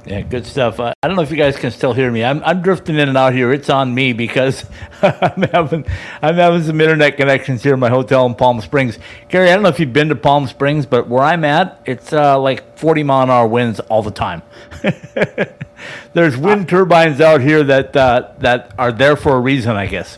[0.06, 0.80] Yeah, good stuff.
[0.80, 2.24] Uh, I don't know if you guys can still hear me.
[2.24, 3.52] I'm, I'm drifting in and out here.
[3.52, 4.66] It's on me because
[5.02, 5.86] I'm having
[6.22, 8.98] I'm having some internet connections here in my hotel in Palm Springs.
[9.30, 12.14] Gary, I don't know if you've been to Palm Springs, but where I'm at, it's
[12.14, 14.42] uh, like 40 mile an hour winds all the time.
[16.14, 20.18] There's wind turbines out here that uh, that are there for a reason, I guess.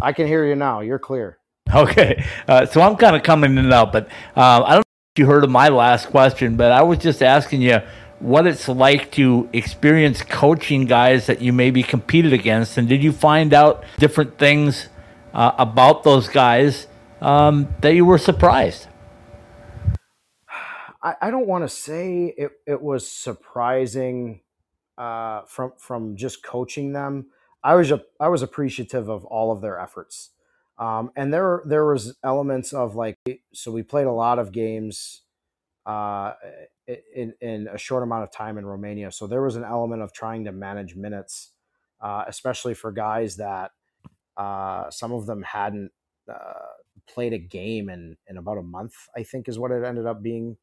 [0.00, 0.80] I can hear you now.
[0.80, 1.38] You're clear.
[1.74, 5.14] Okay, uh, so I'm kind of coming in and out, but uh, I don't know
[5.14, 7.80] if you heard of my last question, but I was just asking you
[8.20, 13.12] what it's like to experience coaching guys that you maybe competed against, and did you
[13.12, 14.88] find out different things
[15.32, 16.86] uh, about those guys
[17.20, 18.86] um, that you were surprised?
[21.02, 24.40] I, I don't want to say it, it was surprising
[24.98, 27.26] uh, from from just coaching them.
[27.64, 30.30] I was I was appreciative of all of their efforts,
[30.78, 33.16] um, and there there was elements of like
[33.52, 35.22] so we played a lot of games
[35.86, 36.34] uh,
[37.14, 39.10] in in a short amount of time in Romania.
[39.12, 41.52] So there was an element of trying to manage minutes,
[42.00, 43.72] uh, especially for guys that
[44.36, 45.90] uh, some of them hadn't
[46.32, 46.74] uh,
[47.08, 48.94] played a game in in about a month.
[49.16, 50.56] I think is what it ended up being.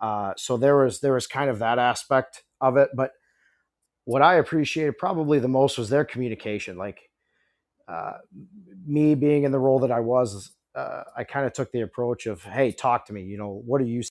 [0.00, 3.12] Uh, so there was there was kind of that aspect of it, but
[4.04, 6.76] what I appreciated probably the most was their communication.
[6.76, 7.10] Like
[8.86, 12.42] me being in the role that I was, I kind of took the approach of,
[12.42, 13.22] "Hey, talk to me.
[13.22, 14.02] You know, what are you?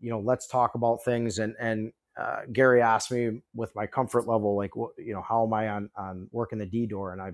[0.00, 4.26] You know, let's talk about things." And and uh, Gary asked me with my comfort
[4.26, 7.12] level, like, you know, how am I on on working the D door?
[7.12, 7.32] And I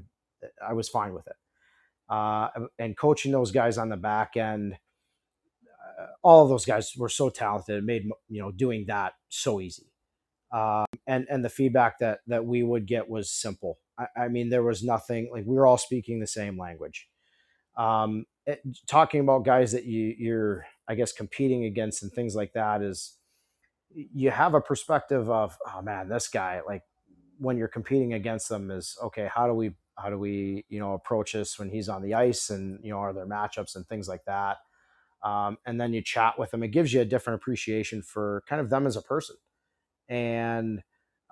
[0.66, 1.37] I was fine with it.
[2.09, 2.48] Uh,
[2.79, 4.77] and coaching those guys on the back end,
[5.98, 7.79] uh, all of those guys were so talented.
[7.79, 9.90] It made you know doing that so easy.
[10.53, 13.79] Um, and and the feedback that that we would get was simple.
[13.98, 17.09] I, I mean, there was nothing like we were all speaking the same language.
[17.77, 22.53] Um, it, talking about guys that you you're I guess competing against and things like
[22.55, 23.16] that is
[23.94, 26.83] you have a perspective of oh man this guy like
[27.38, 30.94] when you're competing against them is okay how do we how do we you know
[30.94, 34.09] approach this when he's on the ice and you know are there matchups and things
[34.09, 34.59] like that?
[35.23, 36.62] Um, and then you chat with them.
[36.62, 39.37] It gives you a different appreciation for kind of them as a person.
[40.09, 40.83] And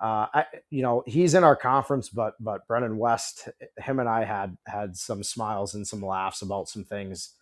[0.01, 4.25] uh, I, you know, he's in our conference, but but Brennan West, him and I
[4.25, 7.35] had had some smiles and some laughs about some things,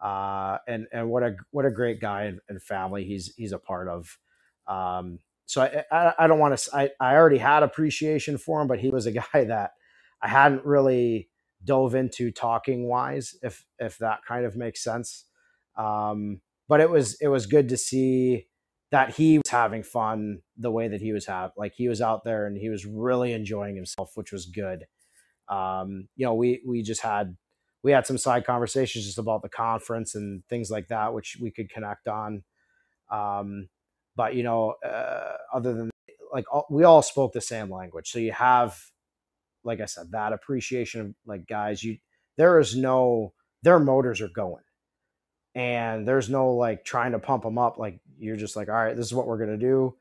[0.00, 3.58] uh, and and what a what a great guy and, and family he's he's a
[3.58, 4.18] part of.
[4.66, 6.76] Um, so I, I, I don't want to.
[6.76, 9.72] I, I already had appreciation for him, but he was a guy that
[10.22, 11.28] I hadn't really
[11.64, 15.24] dove into talking wise, if if that kind of makes sense.
[15.76, 18.48] Um, but it was it was good to see
[18.90, 22.24] that he was having fun the way that he was having like he was out
[22.24, 24.86] there and he was really enjoying himself which was good
[25.48, 27.36] um, you know we we just had
[27.86, 31.50] we had some side conversations just about the conference and things like that which we
[31.50, 32.42] could connect on
[33.10, 33.68] um,
[34.16, 35.90] but you know uh, other than
[36.32, 38.78] like all, we all spoke the same language so you have
[39.64, 41.96] like i said that appreciation of like guys you
[42.36, 44.62] there is no their motors are going
[45.56, 47.78] and there's no like trying to pump them up.
[47.78, 49.96] Like you're just like, all right, this is what we're gonna do.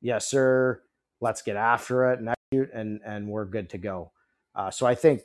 [0.00, 0.80] Yes, sir.
[1.20, 4.12] Let's get after it and execute, and and we're good to go.
[4.54, 5.20] Uh, so I think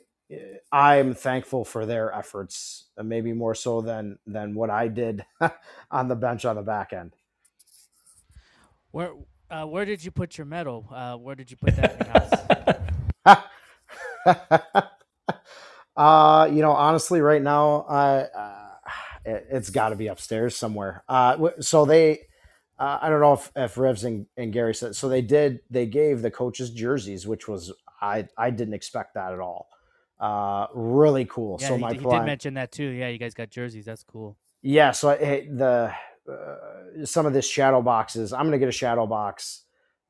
[0.72, 5.24] I'm thankful for their efforts, maybe more so than than what I did
[5.90, 7.14] on the bench on the back end.
[8.92, 9.12] Where
[9.50, 10.86] uh, where did you put your medal?
[10.92, 13.46] Uh, where did you put that in your house?
[15.96, 18.70] uh, you know, honestly, right now, I uh,
[19.24, 21.04] it, has got to be upstairs somewhere.
[21.08, 22.20] Uh, so they,
[22.78, 25.08] uh, I don't know if, if Rivs and, and Gary said so.
[25.08, 25.60] They did.
[25.70, 29.68] They gave the coaches jerseys, which was I I didn't expect that at all.
[30.20, 31.56] Uh, really cool.
[31.60, 32.84] Yeah, so he, my he plan, did mention that too.
[32.84, 33.86] Yeah, you guys got jerseys.
[33.86, 34.36] That's cool.
[34.62, 34.90] Yeah.
[34.92, 35.92] So hey, the
[36.30, 38.32] uh, some of this shadow boxes.
[38.32, 39.64] I'm gonna get a shadow box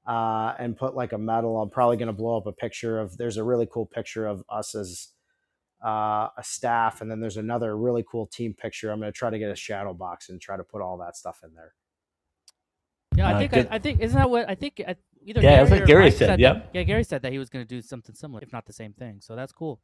[0.07, 1.61] uh, and put like a medal.
[1.61, 3.16] I'm probably gonna blow up a picture of.
[3.16, 5.09] There's a really cool picture of us as
[5.85, 8.90] uh, a staff, and then there's another really cool team picture.
[8.90, 11.40] I'm gonna try to get a shadow box and try to put all that stuff
[11.44, 11.75] in there.
[13.16, 14.83] Yeah, I think I, I, think isn't that what I think
[15.25, 16.27] either yeah, Gary that's what Gary said.
[16.27, 16.71] said yep.
[16.73, 18.93] yeah, Gary said that he was going to do something similar, if not the same
[18.93, 19.21] thing.
[19.21, 19.81] So that's cool.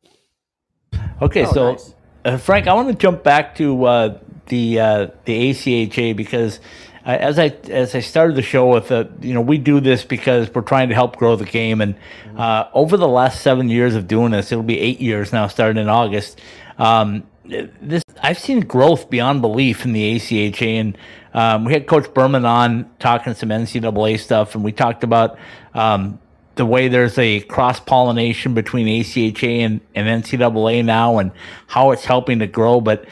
[1.21, 1.95] Okay, oh, so nice.
[2.25, 6.61] uh, Frank, I want to jump back to uh, the uh, the ACHA because
[7.07, 10.05] uh, as I as I started the show with, uh, you know, we do this
[10.05, 12.41] because we're trying to help grow the game, and mm-hmm.
[12.41, 15.81] uh, over the last seven years of doing this, it'll be eight years now, starting
[15.81, 16.41] in August.
[16.79, 20.99] Um, this I've seen growth beyond belief in the ACHA, and
[21.35, 25.39] um, we had Coach Berman on talking some NCAA stuff, and we talked about
[25.75, 26.19] um,
[26.57, 31.33] the way there's a cross pollination between ACHA and, and NCAA now, and
[31.67, 32.81] how it's helping to grow.
[32.81, 33.07] But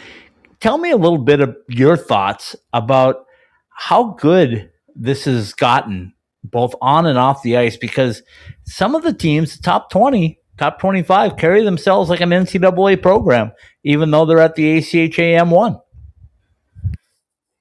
[0.61, 3.27] tell me a little bit of your thoughts about
[3.70, 8.23] how good this has gotten, both on and off the ice, because
[8.64, 13.53] some of the teams, the top twenty, top twenty-five, carry themselves like an NCAA program
[13.85, 15.81] even though they're at the ACHA M1.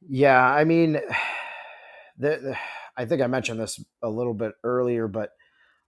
[0.07, 0.93] Yeah, I mean,
[2.17, 2.57] the, the,
[2.97, 5.31] I think I mentioned this a little bit earlier, but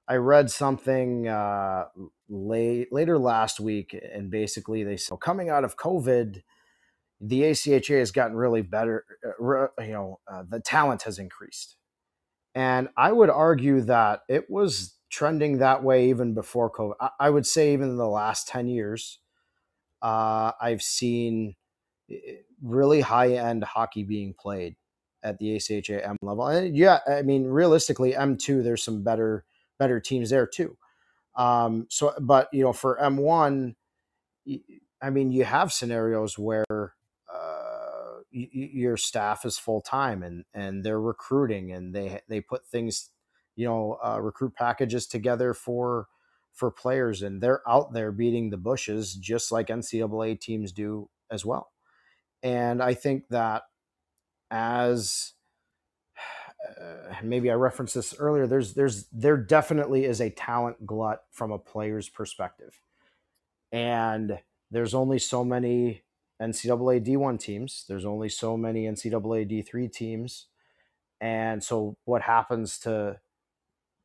[0.07, 1.85] I read something uh,
[2.29, 6.43] late later last week, and basically they said coming out of COVID,
[7.21, 9.05] the ACHA has gotten really better.
[9.23, 11.77] Uh, you know, uh, the talent has increased,
[12.53, 16.93] and I would argue that it was trending that way even before COVID.
[17.19, 19.19] I, would say even in the last ten years,
[20.01, 21.55] uh, I've seen
[22.09, 24.75] eh, eh, really high end hockey being played
[25.23, 26.47] at the ACHA M level.
[26.47, 29.45] And yeah, I mean, realistically, M2, there's some better
[29.77, 30.77] better teams there too.
[31.35, 33.75] Um, so, but you know, for M1,
[35.01, 41.01] I mean, you have scenarios where uh, your staff is full time and and they're
[41.01, 43.09] recruiting and they they put things,
[43.55, 46.07] you know, uh, recruit packages together for
[46.53, 51.45] for players, and they're out there beating the bushes just like NCAA teams do as
[51.45, 51.71] well.
[52.43, 53.63] And I think that
[54.51, 55.33] as
[56.79, 61.51] uh, maybe I referenced this earlier, there's there's there definitely is a talent glut from
[61.51, 62.79] a player's perspective,
[63.71, 64.39] and
[64.71, 66.03] there's only so many
[66.41, 67.85] NCAA D1 teams.
[67.87, 70.47] There's only so many NCAA D3 teams,
[71.21, 73.19] and so what happens to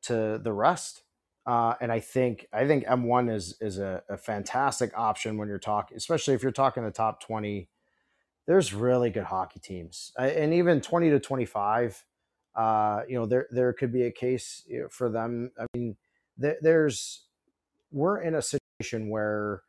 [0.03, 1.03] to the rest?
[1.47, 5.59] Uh, and I think I think M1 is is a, a, fantastic option when you're
[5.59, 7.69] talking, especially if you're talking the top 20.
[8.47, 12.05] There's really good hockey teams, and even 20 to 25.
[12.55, 15.51] Uh, you know, there there could be a case for them.
[15.59, 15.97] I mean,
[16.37, 17.27] there, there's
[17.91, 19.63] we're in a situation where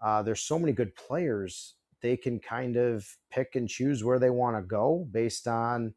[0.00, 4.30] uh, there's so many good players they can kind of pick and choose where they
[4.30, 5.94] want to go based on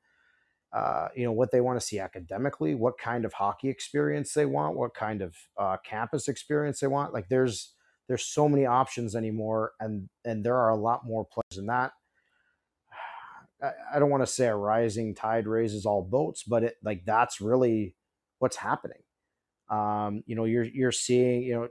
[0.75, 4.45] uh, you know what they want to see academically, what kind of hockey experience they
[4.45, 7.13] want, what kind of uh, campus experience they want.
[7.13, 7.73] Like there's
[8.09, 11.93] there's so many options anymore, and and there are a lot more players than that.
[13.63, 17.05] I, I don't want to say a rising tide raises all boats, but it like
[17.05, 17.95] that's really
[18.39, 19.01] what's happening.
[19.69, 21.67] Um, you know, you're you're seeing you know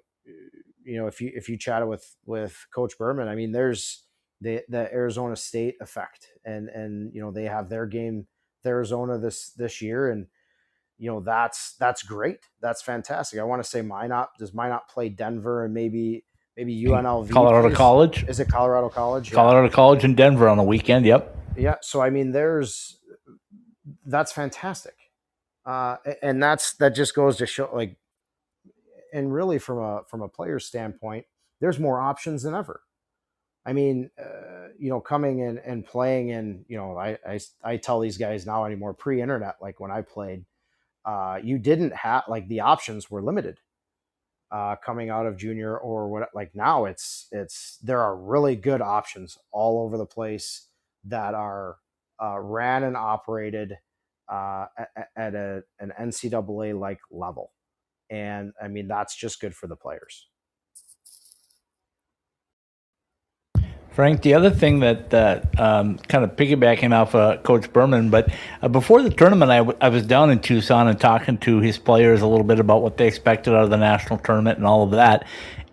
[0.83, 4.03] you know if you if you chatted with with Coach Berman, I mean, there's
[4.41, 8.27] the the Arizona State effect, and and you know they have their game
[8.67, 10.27] Arizona this this year, and
[10.99, 12.41] you know that's that's great.
[12.61, 13.39] That's fantastic.
[13.41, 16.25] I want to say Minot does Minot play Denver and maybe
[16.57, 19.73] maybe UNLV Colorado College is it Colorado College Colorado yeah.
[19.75, 21.05] College in Denver on the weekend.
[21.07, 21.37] Yep.
[21.57, 21.77] Yeah.
[21.81, 22.99] So I mean, there's
[24.07, 24.97] that's fantastic,
[25.67, 27.97] uh, and that's that just goes to show like,
[29.13, 31.27] and really from a from a player's standpoint,
[31.61, 32.83] there's more options than ever.
[33.67, 37.77] I mean, uh, you know, coming in and playing in, you know, I, I, I
[37.79, 40.45] tell these guys now anymore pre-internet, like when I played,
[41.05, 43.59] uh, you didn't have like the options were limited
[44.51, 46.31] uh, coming out of junior or what.
[46.35, 50.69] Like now, it's it's there are really good options all over the place
[51.05, 51.77] that are
[52.23, 53.75] uh, ran and operated
[54.33, 57.53] uh, at, at a an NCAA like level,
[58.11, 60.29] and I mean that's just good for the players.
[63.95, 68.29] Frank, the other thing that that um, kind of piggybacking off uh, Coach Berman, but
[68.61, 71.79] uh, before the tournament, I, w- I was down in Tucson and talking to his
[71.79, 74.83] players a little bit about what they expected out of the national tournament and all
[74.83, 75.25] of that.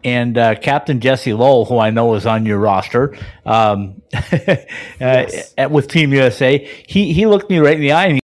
[0.04, 5.54] And uh, Captain Jesse Lowell, who I know is on your roster um, yes.
[5.58, 8.21] at, with Team USA, he he looked me right in the eye and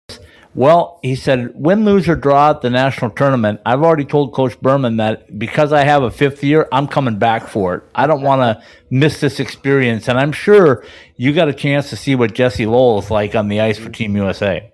[0.57, 3.61] well, he said, win, lose, or draw at the national tournament.
[3.63, 7.47] I've already told Coach Berman that because I have a fifth year, I'm coming back
[7.47, 7.83] for it.
[7.93, 10.09] I don't want to miss this experience.
[10.09, 10.83] And I'm sure
[11.15, 13.89] you got a chance to see what Jesse Lowell is like on the ice for
[13.89, 14.73] Team USA.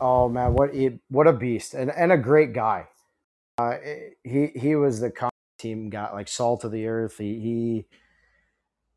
[0.00, 2.88] Oh man, what he, what a beast and and a great guy.
[3.58, 3.76] Uh,
[4.24, 5.12] he he was the
[5.56, 7.16] team guy, like salt of the earth.
[7.18, 7.86] He, he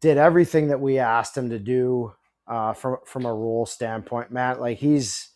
[0.02, 2.14] did everything that we asked him to do
[2.48, 4.32] uh, from from a role standpoint.
[4.32, 5.29] Matt, like he's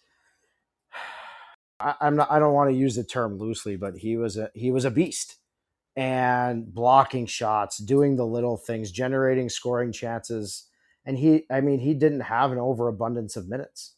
[1.83, 2.31] I, I'm not.
[2.31, 4.91] I don't want to use the term loosely, but he was a he was a
[4.91, 5.37] beast,
[5.95, 10.67] and blocking shots, doing the little things, generating scoring chances,
[11.05, 11.45] and he.
[11.51, 13.95] I mean, he didn't have an overabundance of minutes.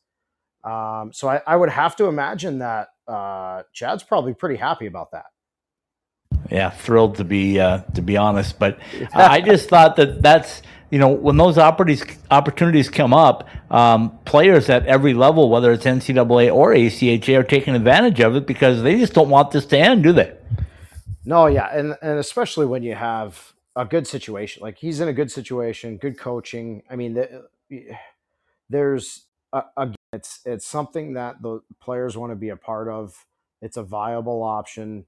[0.64, 5.12] Um, so I, I would have to imagine that uh, Chad's probably pretty happy about
[5.12, 5.26] that.
[6.52, 8.80] Yeah, thrilled to be uh, to be honest, but
[9.14, 14.70] I just thought that that's you know, when those opportunities opportunities come up, um, players
[14.70, 18.98] at every level, whether it's NCAA or ACHA, are taking advantage of it because they
[18.98, 20.36] just don't want this to end, do they?
[21.26, 25.14] No, yeah, and and especially when you have a good situation, like he's in a
[25.14, 26.84] good situation, good coaching.
[26.90, 27.48] I mean, the,
[28.70, 33.26] there's a, again, it's it's something that the players want to be a part of.
[33.62, 35.06] It's a viable option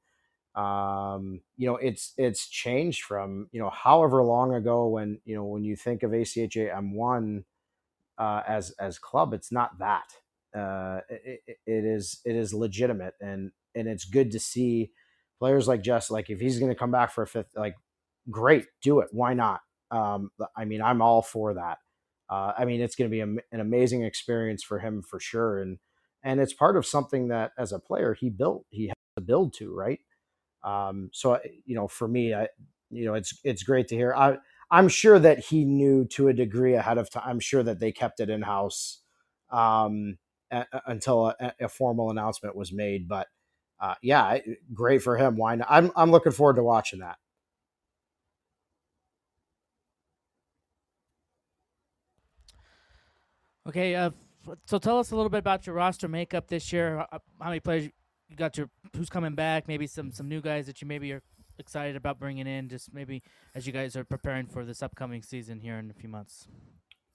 [0.58, 5.46] um, you know, it's it's changed from you know however long ago when you know
[5.46, 7.44] when you think of ACHA M1
[8.18, 10.06] uh, as as club, it's not that.
[10.58, 14.92] Uh, it, it is it is legitimate and and it's good to see
[15.40, 16.10] players like Jess.
[16.10, 17.76] Like if he's going to come back for a fifth, like
[18.32, 19.10] great, do it.
[19.12, 19.62] Why not?
[19.92, 21.78] Um, I mean, I'm all for that.
[22.30, 25.62] Uh, I mean, it's going to be a, an amazing experience for him for sure,
[25.62, 25.78] and
[26.24, 28.66] and it's part of something that as a player he built.
[28.70, 30.00] He has to build to right.
[30.68, 32.50] Um, so you know, for me, I
[32.90, 34.14] you know, it's it's great to hear.
[34.14, 34.38] I
[34.70, 37.24] I'm sure that he knew to a degree ahead of time.
[37.26, 39.00] I'm sure that they kept it in house
[39.50, 40.18] um,
[40.86, 43.08] until a, a, formal announcement was made.
[43.08, 43.28] But
[43.80, 44.40] uh, yeah,
[44.74, 45.38] great for him.
[45.38, 45.68] Why not?
[45.70, 47.16] I'm I'm looking forward to watching that.
[53.70, 54.12] Okay, uh,
[54.66, 57.06] so tell us a little bit about your roster makeup this year.
[57.10, 57.90] How many players
[58.30, 61.22] you got your who's coming back, maybe some some new guys that you maybe are
[61.60, 63.24] excited about bringing in, just maybe
[63.56, 66.48] as you guys are preparing for this upcoming season here in a few months.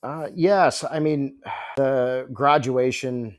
[0.03, 1.39] Uh, yes, I mean
[1.77, 3.37] the graduation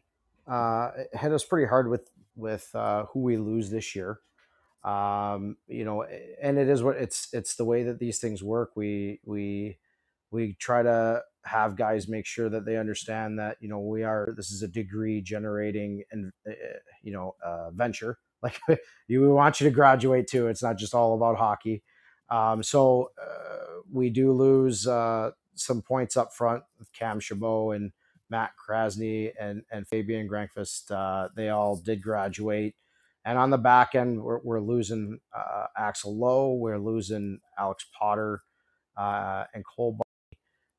[0.47, 4.19] uh, hit us pretty hard with with uh, who we lose this year.
[4.83, 6.03] Um, you know,
[6.41, 8.71] and it is what it's it's the way that these things work.
[8.75, 9.77] We we
[10.31, 14.33] we try to have guys make sure that they understand that you know we are
[14.37, 16.51] this is a degree generating and uh,
[17.01, 18.17] you know uh, venture.
[18.43, 18.59] Like
[19.07, 20.47] you want you to graduate too.
[20.47, 21.81] It's not just all about hockey.
[22.29, 27.93] Um, so uh, we do lose uh, some points up front with cam chabot and
[28.29, 32.75] matt krasny and and fabian grankvist uh, they all did graduate.
[33.23, 36.53] And on the back end we're, we're losing uh, axel lowe.
[36.55, 38.41] We're losing alex potter
[38.97, 39.97] and cole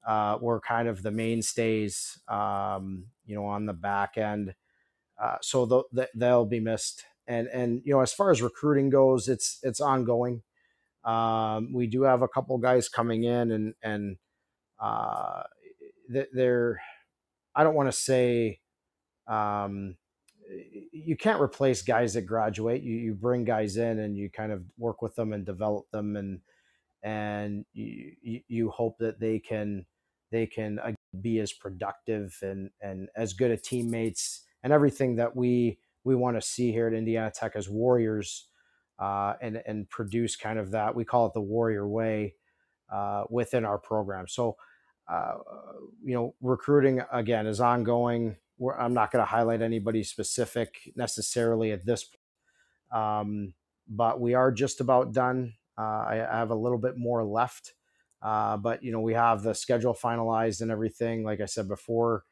[0.06, 4.54] uh, were kind of the mainstays, um, you know, on the back end.
[5.20, 7.04] Uh, so the, the, they'll be missed.
[7.26, 10.42] And and you know, as far as recruiting goes, it's it's ongoing.
[11.04, 14.16] Um, we do have a couple guys coming in, and and
[14.78, 15.44] uh,
[16.08, 16.80] they're
[17.54, 18.60] I don't want to say
[19.26, 19.96] um,
[20.92, 22.82] you can't replace guys that graduate.
[22.82, 26.16] You you bring guys in, and you kind of work with them and develop them,
[26.16, 26.40] and
[27.02, 29.86] and you you hope that they can
[30.34, 35.36] they can uh, be as productive and and as good a teammates and everything that
[35.36, 38.48] we we want to see here at Indiana Tech as warriors
[38.98, 42.34] uh, and and produce kind of that we call it the warrior way
[42.92, 44.26] uh, within our program.
[44.26, 44.56] So
[45.08, 45.34] uh,
[46.04, 48.36] you know recruiting again is ongoing.
[48.58, 53.54] We're, I'm not going to highlight anybody specific necessarily at this point, um,
[53.88, 55.54] but we are just about done.
[55.78, 57.74] Uh, I, I have a little bit more left.
[58.24, 61.24] Uh, but you know, we have the schedule finalized and everything.
[61.24, 62.24] Like I said before,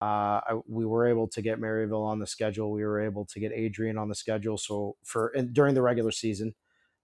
[0.00, 0.04] uh,
[0.44, 2.70] I, we were able to get Maryville on the schedule.
[2.70, 4.58] We were able to get Adrian on the schedule.
[4.58, 6.54] So for during the regular season,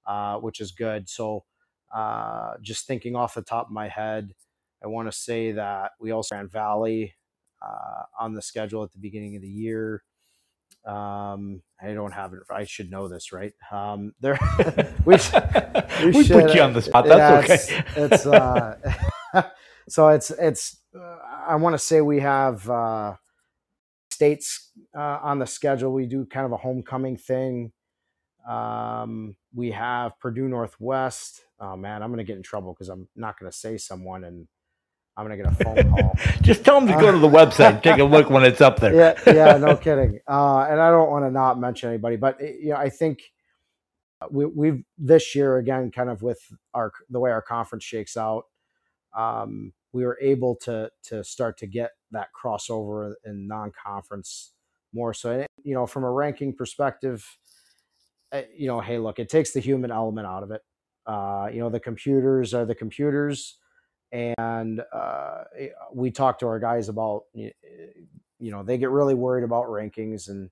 [0.06, 1.08] uh, which is good.
[1.08, 1.44] So
[1.92, 4.34] uh, just thinking off the top of my head,
[4.82, 7.14] I want to say that we also Grand Valley
[7.62, 10.02] uh, on the schedule at the beginning of the year.
[10.86, 12.40] Um, I don't have it.
[12.50, 13.52] I should know this, right?
[13.72, 14.38] Um, there,
[15.04, 17.06] we, we, we should, put you on the spot.
[17.06, 17.84] That's yeah, okay.
[17.96, 18.76] It's, it's uh,
[19.88, 23.14] so it's it's uh, I want to say we have uh,
[24.10, 25.92] states uh, on the schedule.
[25.92, 27.72] We do kind of a homecoming thing.
[28.48, 31.40] Um, we have Purdue Northwest.
[31.58, 34.24] Oh man, I'm going to get in trouble because I'm not going to say someone
[34.24, 34.46] and
[35.16, 36.16] I'm going to get a phone call.
[36.42, 38.94] Just tell them to go to the website, take a look when it's up there.
[38.94, 40.18] yeah, yeah, no kidding.
[40.26, 43.22] Uh, and I don't want to not mention anybody, but eh, you know, I think
[44.30, 46.40] we, we've this year again, kind of with
[46.72, 48.44] our the way our conference shakes out,
[49.16, 54.52] um, we were able to to start to get that crossover in non-conference
[54.92, 55.14] more.
[55.14, 57.24] So, you know, from a ranking perspective,
[58.32, 60.62] eh, you know, hey, look, it takes the human element out of it.
[61.06, 63.58] Uh, you know, the computers are the computers
[64.14, 67.50] and uh, eh, we talk to our guys about you
[68.40, 70.50] know they get really worried about rankings and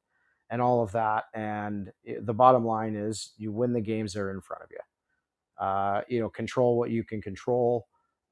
[0.50, 1.24] and all of that.
[1.34, 4.70] And eh, the bottom line is you win the games that are in front of
[4.70, 5.64] you.
[5.64, 7.86] Uh, you know control what you can control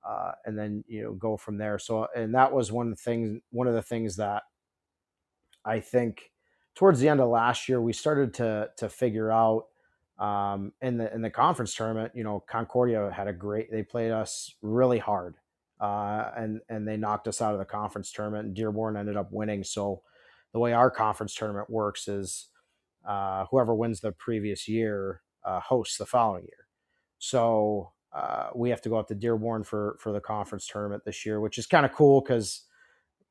[0.06, 1.78] uh, and then you know go from there.
[1.78, 4.42] So and that was one of the things one of the things that
[5.64, 6.30] i think
[6.74, 9.66] towards the end of last year we started to to figure out
[10.20, 13.72] um, in the in the conference tournament, you know, Concordia had a great.
[13.72, 15.36] They played us really hard,
[15.80, 18.46] uh, and and they knocked us out of the conference tournament.
[18.46, 19.64] And Dearborn ended up winning.
[19.64, 20.02] So
[20.54, 22.48] the way our conference tournament works is
[23.08, 26.68] uh, whoever wins the previous year uh, hosts the following year.
[27.18, 31.26] So uh, we have to go up to Dearborn for for the conference tournament this
[31.26, 32.64] year, which is kind of cool because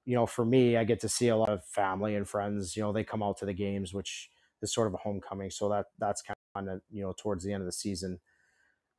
[0.05, 2.77] you know for me, I get to see a lot of family and friends.
[2.77, 4.29] You know, they come out to the games, which
[4.63, 5.51] is sort of a homecoming.
[5.51, 8.19] So that that's kind on you know towards the end of the season.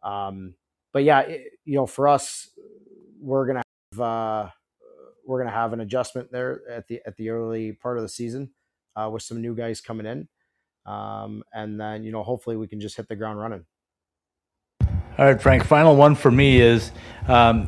[0.03, 0.55] Um,
[0.93, 2.49] but yeah, it, you know, for us,
[3.21, 4.51] we're gonna have uh,
[5.27, 8.51] we're gonna have an adjustment there at the at the early part of the season
[8.97, 10.29] uh, with some new guys coming in,
[10.87, 13.65] um, and then you know hopefully we can just hit the ground running.
[15.19, 15.65] All right, Frank.
[15.65, 16.93] Final one for me is
[17.29, 17.67] um,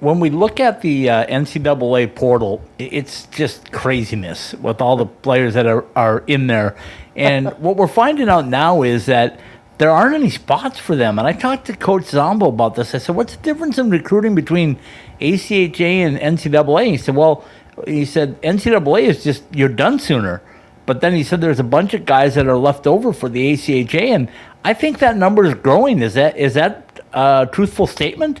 [0.00, 5.54] when we look at the uh, NCAA portal, it's just craziness with all the players
[5.54, 6.76] that are, are in there.
[7.14, 9.38] And what we're finding out now is that
[9.78, 11.18] there aren't any spots for them.
[11.18, 12.94] And I talked to Coach Zombo about this.
[12.94, 14.78] I said, "What's the difference in recruiting between
[15.20, 17.44] ACHA and NCAA?" He said, "Well,
[17.86, 20.42] he said NCAA is just you're done sooner."
[20.86, 23.52] But then he said there's a bunch of guys that are left over for the
[23.52, 24.28] ACHA, and
[24.64, 26.02] I think that number is growing.
[26.02, 26.83] Is that is that
[27.14, 28.40] a truthful statement?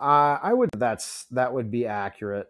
[0.00, 0.70] Uh, I would.
[0.76, 2.48] That's that would be accurate.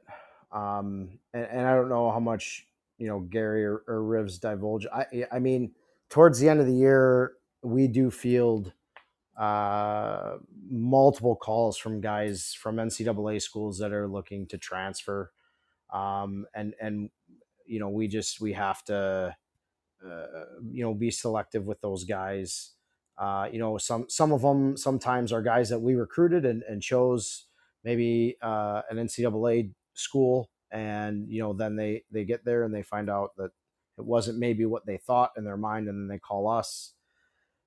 [0.50, 2.66] Um, and, and, I don't know how much
[2.98, 4.86] you know Gary or, or Rivs divulge.
[4.92, 5.72] I I mean,
[6.08, 8.72] towards the end of the year, we do field
[9.36, 10.38] uh,
[10.70, 15.32] multiple calls from guys from NCAA schools that are looking to transfer,
[15.92, 17.10] um, and and
[17.66, 19.36] you know we just we have to
[20.04, 20.26] uh,
[20.70, 22.73] you know be selective with those guys
[23.18, 26.82] uh, you know, some some of them sometimes are guys that we recruited and, and
[26.82, 27.46] chose
[27.84, 32.82] maybe uh, an NCAA school, and you know, then they they get there and they
[32.82, 33.50] find out that
[33.98, 36.92] it wasn't maybe what they thought in their mind, and then they call us.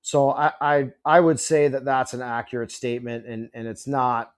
[0.01, 4.33] So I I, I would say that that's an accurate statement, and and it's not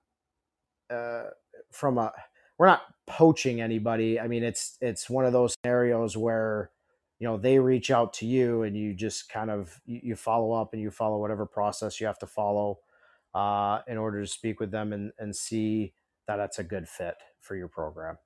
[0.92, 1.26] uh,
[1.72, 2.12] from a
[2.60, 4.20] we're not poaching anybody.
[4.20, 6.70] I mean, it's it's one of those scenarios where
[7.20, 10.74] you know they reach out to you and you just kind of you, follow up
[10.74, 12.80] and you follow whatever process you have to follow
[13.36, 15.94] uh, in order to speak with them and, and see
[16.28, 18.18] that that's a good fit for your program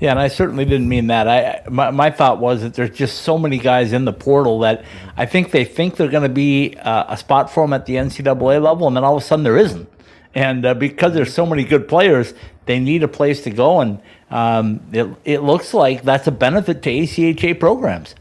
[0.00, 1.28] yeah, and I certainly didn't mean that.
[1.28, 4.84] I my, my thought was that there's just so many guys in the portal that
[5.14, 7.96] I think they think they're going to be uh, a spot for them at the
[7.96, 9.88] NCAA level, and then all of a sudden there isn't.
[10.34, 12.34] And uh, because there's so many good players,
[12.66, 14.00] they need a place to go, and
[14.30, 18.14] um, it it looks like that's a benefit to ACHA programs.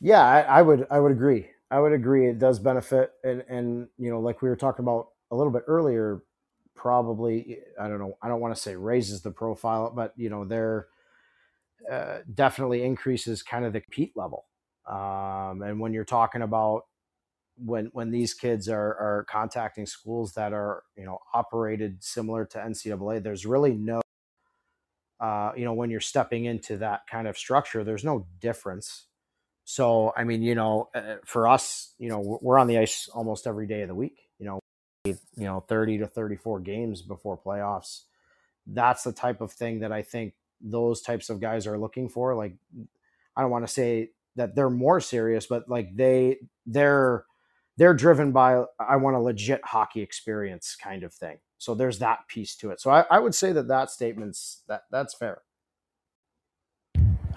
[0.00, 1.50] Yeah, I, I, would I would agree.
[1.70, 2.28] I would agree.
[2.28, 5.62] It does benefit, and and you know, like we were talking about a little bit
[5.68, 6.22] earlier,
[6.74, 8.16] probably I don't know.
[8.20, 10.88] I don't want to say raises the profile, but you know, there
[11.90, 14.46] uh, definitely increases kind of the compete level.
[14.88, 16.86] Um, and when you're talking about
[17.64, 22.58] when when these kids are are contacting schools that are you know operated similar to
[22.58, 24.00] NCAA, there's really no
[25.20, 29.06] uh, you know when you're stepping into that kind of structure, there's no difference.
[29.64, 33.46] So I mean, you know, uh, for us, you know, we're on the ice almost
[33.46, 34.18] every day of the week.
[34.38, 34.60] You know,
[35.04, 38.02] you know, 30 to 34 games before playoffs.
[38.66, 42.34] That's the type of thing that I think those types of guys are looking for.
[42.34, 42.56] Like,
[43.36, 47.24] I don't want to say that they're more serious, but like they they're
[47.76, 51.38] they're driven by I want a legit hockey experience kind of thing.
[51.58, 52.80] So there's that piece to it.
[52.80, 55.42] So I, I would say that that statement's that that's fair.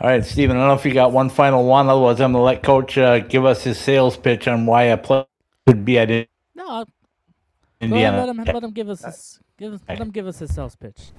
[0.01, 0.57] All right, Stephen.
[0.57, 1.87] I don't know if you got one final one.
[1.87, 5.25] Otherwise, I'm gonna let Coach uh, give us his sales pitch on why a player
[5.67, 6.09] should be at
[6.55, 6.85] no,
[7.79, 8.17] Indiana.
[8.25, 10.75] Let him, let him give us his Give us, let him give us his sales
[10.75, 11.11] pitch.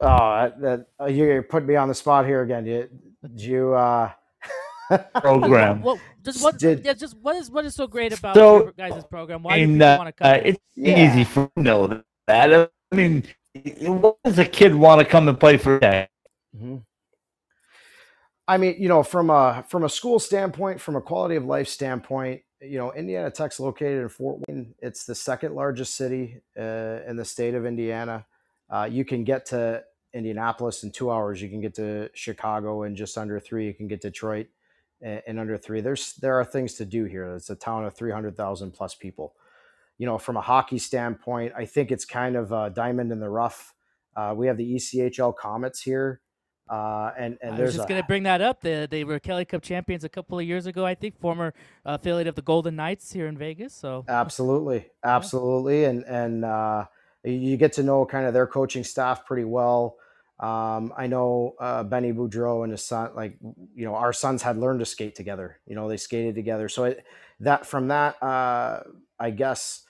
[0.00, 2.64] Oh, that, uh, you put me on the spot here again.
[2.64, 2.90] Did,
[3.22, 3.74] did you?
[3.74, 4.10] Uh,
[5.20, 5.82] program.
[5.82, 6.58] Well, just what?
[6.58, 9.42] Did- yeah, just what is what is so great about So, your guys' program?
[9.42, 10.32] Why do And people uh, want to come?
[10.32, 11.10] uh, it's Yeah.
[11.12, 12.70] easy for you to know that.
[12.92, 13.24] I mean,
[13.80, 16.10] what does a kid want to come and play for that?
[16.56, 16.82] Mhm.
[18.48, 21.68] I mean, you know, from a from a school standpoint, from a quality of life
[21.68, 24.74] standpoint, you know, Indiana Tech's located in Fort Wayne.
[24.80, 28.26] It's the second largest city uh, in the state of Indiana.
[28.70, 29.82] Uh, you can get to
[30.14, 31.40] Indianapolis in two hours.
[31.40, 33.66] You can get to Chicago in just under three.
[33.66, 34.48] You can get Detroit
[35.02, 35.80] in, in under three.
[35.80, 37.34] There's there are things to do here.
[37.34, 39.34] It's a town of three hundred thousand plus people.
[39.98, 43.28] You know, from a hockey standpoint, I think it's kind of a diamond in the
[43.28, 43.74] rough.
[44.16, 46.20] Uh, we have the ECHL Comets here.
[46.70, 48.62] Uh, and and I was just a, going to bring that up.
[48.62, 51.20] They, they were Kelly Cup champions a couple of years ago, I think.
[51.20, 51.52] Former
[51.84, 53.74] affiliate of the Golden Knights here in Vegas.
[53.74, 56.86] So absolutely, absolutely, and and uh,
[57.24, 59.96] you get to know kind of their coaching staff pretty well.
[60.42, 63.38] Um, I know uh, Benny Boudreau and his son, like
[63.74, 65.60] you know, our sons had learned to skate together.
[65.66, 66.68] You know, they skated together.
[66.68, 66.96] So
[67.40, 68.82] that from that, uh,
[69.20, 69.84] I guess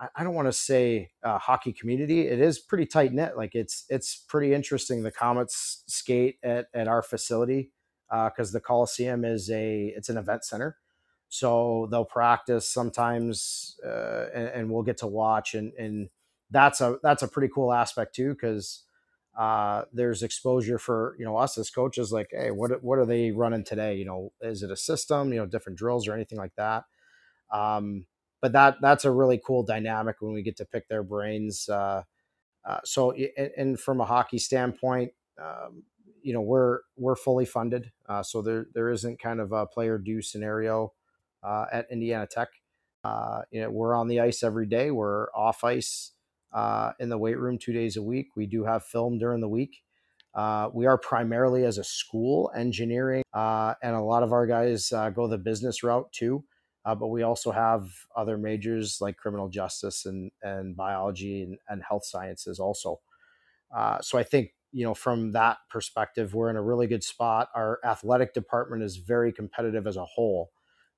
[0.00, 2.26] I, I don't want to say uh, hockey community.
[2.26, 3.36] It is pretty tight knit.
[3.36, 5.04] Like it's it's pretty interesting.
[5.04, 7.70] The Comets skate at at our facility
[8.10, 10.78] because the Coliseum is a it's an event center.
[11.28, 16.10] So they'll practice sometimes, uh, and, and we'll get to watch, and and
[16.50, 18.82] that's a that's a pretty cool aspect too because
[19.36, 22.12] uh, there's exposure for you know us as coaches.
[22.12, 23.96] Like, hey, what what are they running today?
[23.96, 25.32] You know, is it a system?
[25.32, 26.84] You know, different drills or anything like that.
[27.50, 28.06] Um,
[28.40, 31.68] but that that's a really cool dynamic when we get to pick their brains.
[31.68, 32.02] Uh,
[32.64, 35.84] uh, so, and, and from a hockey standpoint, um,
[36.22, 39.98] you know, we're we're fully funded, uh, so there there isn't kind of a player
[39.98, 40.92] due scenario
[41.42, 42.48] uh, at Indiana Tech.
[43.50, 44.90] You know, we're on the ice every day.
[44.90, 46.12] We're off ice
[46.52, 48.28] uh, in the weight room two days a week.
[48.36, 49.82] We do have film during the week.
[50.34, 54.90] Uh, we are primarily as a school engineering, uh, and a lot of our guys
[54.92, 56.44] uh, go the business route too.
[56.84, 61.82] Uh, but we also have other majors like criminal justice and, and biology and, and
[61.88, 62.98] health sciences also.
[63.74, 67.48] Uh, so I think, you know, from that perspective, we're in a really good spot.
[67.54, 70.50] Our athletic department is very competitive as a whole.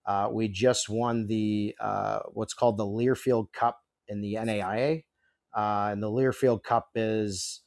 [0.07, 5.05] Uh, we just won the uh, what's called the Learfield Cup in the NAIA.
[5.57, 7.62] Uh, and the Learfield Cup is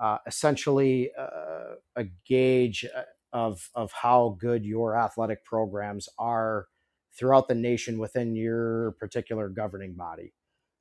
[0.00, 3.02] uh, essentially uh, a gauge uh,
[3.32, 6.66] of, of how good your athletic programs are
[7.18, 10.32] throughout the nation within your particular governing body.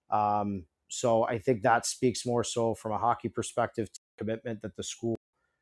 [0.10, 4.76] Um, so I think that speaks more so from a hockey perspective to commitment that
[4.76, 5.16] the school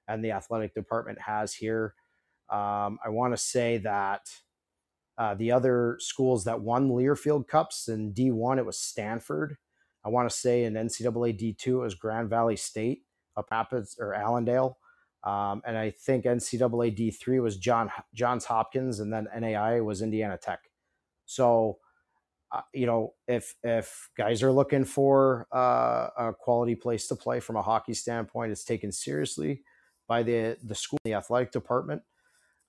[0.08, 1.96] and the athletic department has here.
[2.50, 4.22] Um, I want to say that
[5.18, 9.58] uh, the other schools that won Learfield Cups in D1, it was Stanford.
[10.08, 13.02] I want to say in NCAA D2, it was Grand Valley State,
[13.36, 14.78] up Rapids or Allendale.
[15.26, 20.38] Um, and I think NCAA D3 was John Johns Hopkins, and then NAI was Indiana
[20.38, 20.60] Tech.
[21.26, 21.80] So,
[22.54, 27.42] uh, you know, if if guys are looking for uh, a quality place to play
[27.42, 29.62] from a hockey standpoint, it's taken seriously
[30.08, 32.04] by the the school, the athletic department,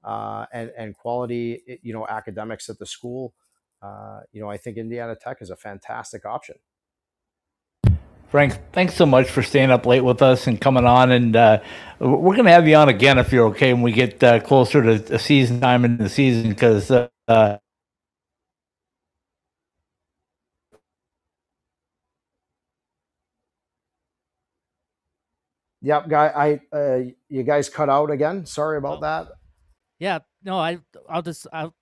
[0.03, 3.33] uh, and and quality, you know, academics at the school.
[3.81, 6.57] Uh, you know, I think Indiana Tech is a fantastic option.
[8.31, 11.13] Frank, thanks so much for staying up late with us and coming on.
[11.13, 11.61] And uh,
[12.01, 14.83] we're going to have you on again if you're okay when we get uh, closer
[14.83, 17.59] to the season time in the season because uh,
[25.83, 26.61] Yep, guy.
[26.73, 28.47] I uh, you guys cut out again.
[28.47, 29.03] Sorry about Oh.
[29.03, 29.29] that.
[30.01, 31.75] yeah, no, I I'll just I'll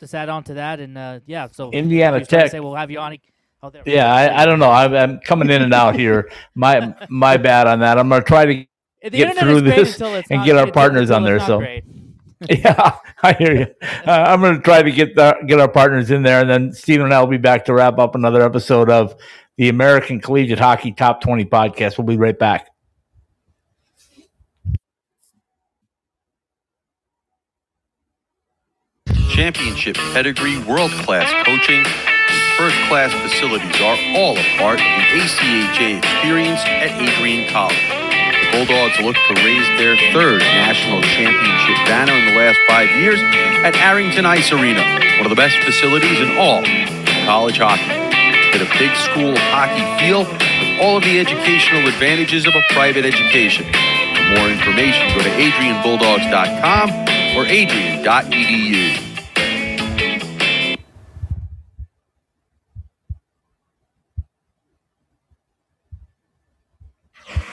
[0.00, 1.48] just add on to that and uh, yeah.
[1.52, 2.50] So Indiana I was trying to Tech.
[2.50, 3.18] say we'll have you on.
[3.64, 3.82] Oh, there.
[3.86, 4.70] Yeah, I, I don't know.
[4.70, 6.30] I'm, I'm coming in and out here.
[6.54, 7.98] My my bad on that.
[7.98, 8.66] I'm going to try to.
[9.04, 11.84] The get through this and get our partners on there, so- great.
[12.50, 13.66] Yeah, I hear you.
[14.04, 16.72] Uh, I'm going to try to get the, get our partners in there, and then
[16.72, 19.14] Stephen and I will be back to wrap up another episode of
[19.58, 21.98] the American Collegiate Hockey Top 20 podcast.
[21.98, 22.68] We'll be right back.
[29.30, 32.11] Championship pedigree, world class coaching, and
[32.62, 37.74] first class facilities are all a part of the ACHA experience at Adrian College.
[37.74, 43.18] The Bulldogs look to raise their third national championship banner in the last five years
[43.66, 44.78] at Arrington Ice Arena,
[45.18, 46.62] one of the best facilities in all
[47.26, 47.82] college hockey.
[48.54, 53.04] Get a big school hockey feel with all of the educational advantages of a private
[53.04, 53.66] education.
[53.66, 56.90] For more information, go to adrianbulldogs.com
[57.34, 59.11] or adrian.edu.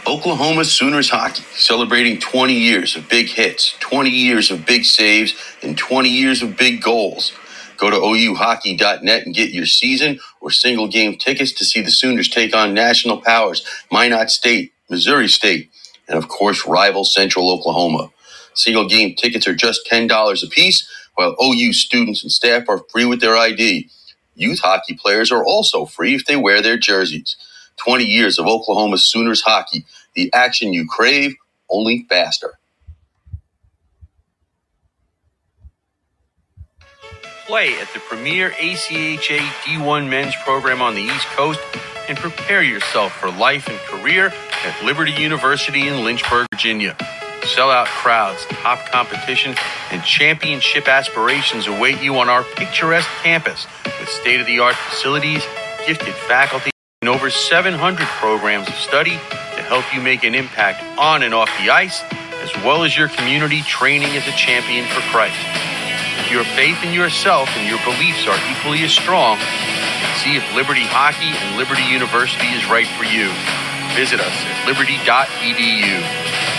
[0.10, 5.78] Oklahoma Sooners hockey, celebrating 20 years of big hits, 20 years of big saves, and
[5.78, 7.32] 20 years of big goals.
[7.78, 12.28] Go to ouhockey.net and get your season or single game tickets to see the Sooners
[12.28, 15.70] take on national powers, Minot State, Missouri State,
[16.08, 18.10] and of course, rival Central Oklahoma.
[18.56, 23.06] Single game tickets are just $10 a piece, while OU students and staff are free
[23.06, 23.92] with their ID.
[24.34, 27.36] Youth hockey players are also free if they wear their jerseys.
[27.78, 29.86] 20 years of Oklahoma Sooners hockey,
[30.16, 31.36] the action you crave,
[31.70, 32.60] only faster.
[37.46, 41.60] Play at the premier ACHA D1 men's program on the East Coast
[42.08, 44.32] and prepare yourself for life and career
[44.64, 46.96] at Liberty University in Lynchburg, Virginia.
[47.42, 49.56] Sellout crowds, top competition,
[49.92, 53.66] and championship aspirations await you on our picturesque campus
[54.00, 55.44] with state of the art facilities,
[55.88, 56.70] gifted faculty,
[57.02, 59.20] and over 700 programs of study
[59.70, 62.02] help you make an impact on and off the ice,
[62.42, 65.38] as well as your community training as a champion for Christ.
[66.26, 69.38] If your faith in yourself and your beliefs are equally as strong,
[70.26, 73.30] see if Liberty Hockey and Liberty University is right for you.
[73.94, 76.59] Visit us at liberty.edu.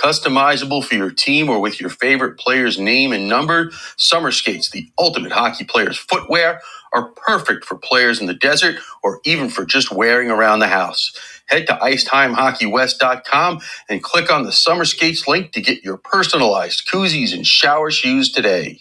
[0.00, 4.90] Customizable for your team or with your favorite player's name and number, summer skates, the
[4.98, 6.62] ultimate hockey player's footwear,
[6.94, 11.12] are perfect for players in the desert or even for just wearing around the house.
[11.48, 17.34] Head to icetimehockeywest.com and click on the summer skates link to get your personalized koozies
[17.34, 18.80] and shower shoes today.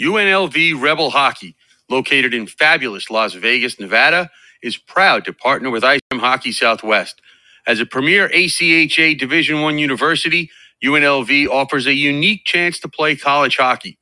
[0.00, 1.56] UNLV Rebel Hockey,
[1.88, 4.30] located in fabulous Las Vegas, Nevada,
[4.62, 7.20] is proud to partner with Ice Time Hockey Southwest.
[7.66, 10.50] As a premier ACHA Division I university,
[10.84, 13.98] UNLV offers a unique chance to play college hockey.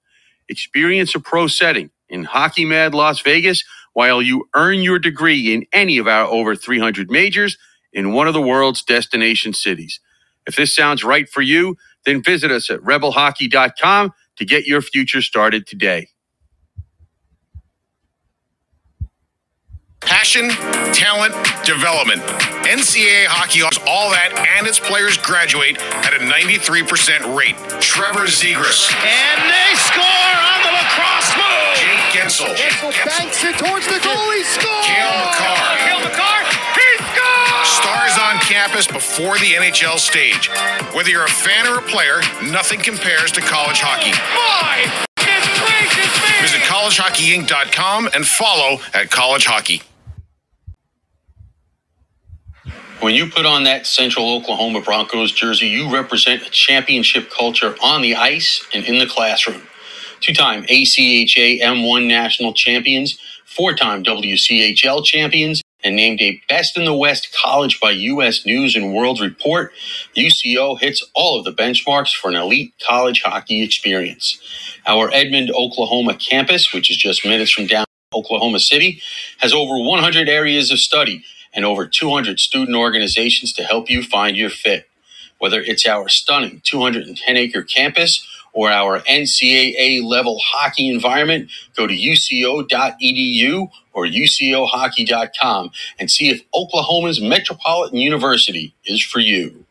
[0.49, 5.67] Experience a pro setting in Hockey Mad Las Vegas while you earn your degree in
[5.73, 7.59] any of our over 300 majors
[7.93, 10.01] in one of the world's destination cities.
[10.47, 11.77] If this sounds right for you,
[12.07, 16.09] then visit us at rebelhockey.com to get your future started today.
[20.07, 20.51] Passion,
[20.93, 21.35] talent,
[21.65, 22.23] development.
[22.65, 27.57] NCAA hockey offers all that, and its players graduate at a 93% rate.
[27.81, 28.89] Trevor Zegras.
[29.05, 31.77] And they score on the lacrosse move.
[31.77, 32.53] Jake Guentzel.
[32.57, 34.29] Guentzel banks it towards the goal.
[34.33, 34.85] He scores.
[34.85, 35.61] Cale Makar.
[35.85, 36.41] Cale Makar.
[36.77, 37.69] He scores.
[37.81, 40.49] Stars on campus before the NHL stage.
[40.93, 42.21] Whether you're a fan or a player,
[42.53, 44.13] nothing compares to college hockey.
[44.37, 44.85] My
[45.17, 46.33] goodness gracious me.
[46.45, 49.83] Visit collegehockeyinc.com and follow at College Hockey.
[53.01, 58.03] When you put on that Central Oklahoma Broncos jersey, you represent a championship culture on
[58.03, 59.63] the ice and in the classroom.
[60.21, 66.87] Two time ACHA M1 national champions, four time WCHL champions, and named a Best in
[66.87, 68.47] the West college by U.S.
[68.47, 69.73] News and World Report,
[70.17, 74.41] UCO hits all of the benchmarks for an elite college hockey experience.
[74.89, 79.03] Our Edmond, Oklahoma campus, which is just minutes from down Oklahoma City,
[79.39, 81.25] has over 100 areas of study
[81.55, 84.89] and over 200 student organizations to help you find your fit.
[85.39, 91.95] Whether it's our stunning 210 acre campus or our NCAA level hockey environment, go to
[91.95, 99.67] uco.edu or ucohockey.com and see if Oklahoma's Metropolitan University is for you.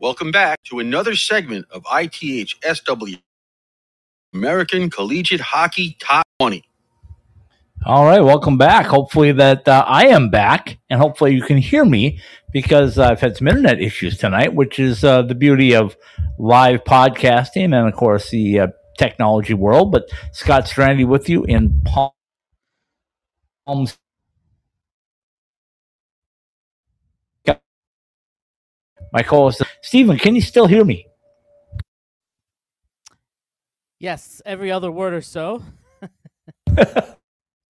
[0.00, 3.18] Welcome back to another segment of ITHSW
[4.34, 6.64] American Collegiate Hockey Top 20.
[7.86, 8.86] All right, welcome back.
[8.86, 12.20] Hopefully that uh, I am back, and hopefully you can hear me
[12.52, 15.96] because I've had some internet issues tonight, which is uh, the beauty of
[16.38, 18.66] live podcasting and, of course, the uh,
[18.98, 19.92] technology world.
[19.92, 22.12] But Scott Strandy with you in Palm.
[29.12, 31.06] My co-host Stephen, can you still hear me?
[34.04, 35.62] Yes, every other word or so.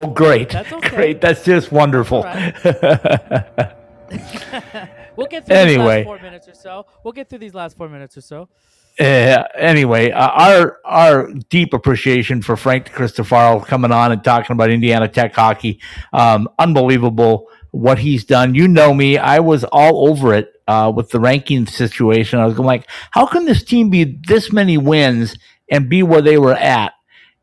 [0.03, 0.51] Oh, great.
[0.51, 0.89] That's okay.
[0.89, 1.21] Great.
[1.21, 2.25] That's just wonderful.
[2.25, 2.25] All
[5.15, 5.99] we'll get through these Anyway.
[5.99, 6.87] last four minutes or so.
[7.05, 8.49] We'll get through these last four minutes or so.
[8.99, 14.71] Uh, anyway, uh, our our deep appreciation for Frank Cristofaro coming on and talking about
[14.71, 15.81] Indiana Tech hockey.
[16.13, 18.57] Um, unbelievable what he's done.
[18.57, 22.41] You know me; I was all over it uh, with the ranking situation.
[22.41, 25.37] I was going like, how can this team be this many wins
[25.71, 26.93] and be where they were at?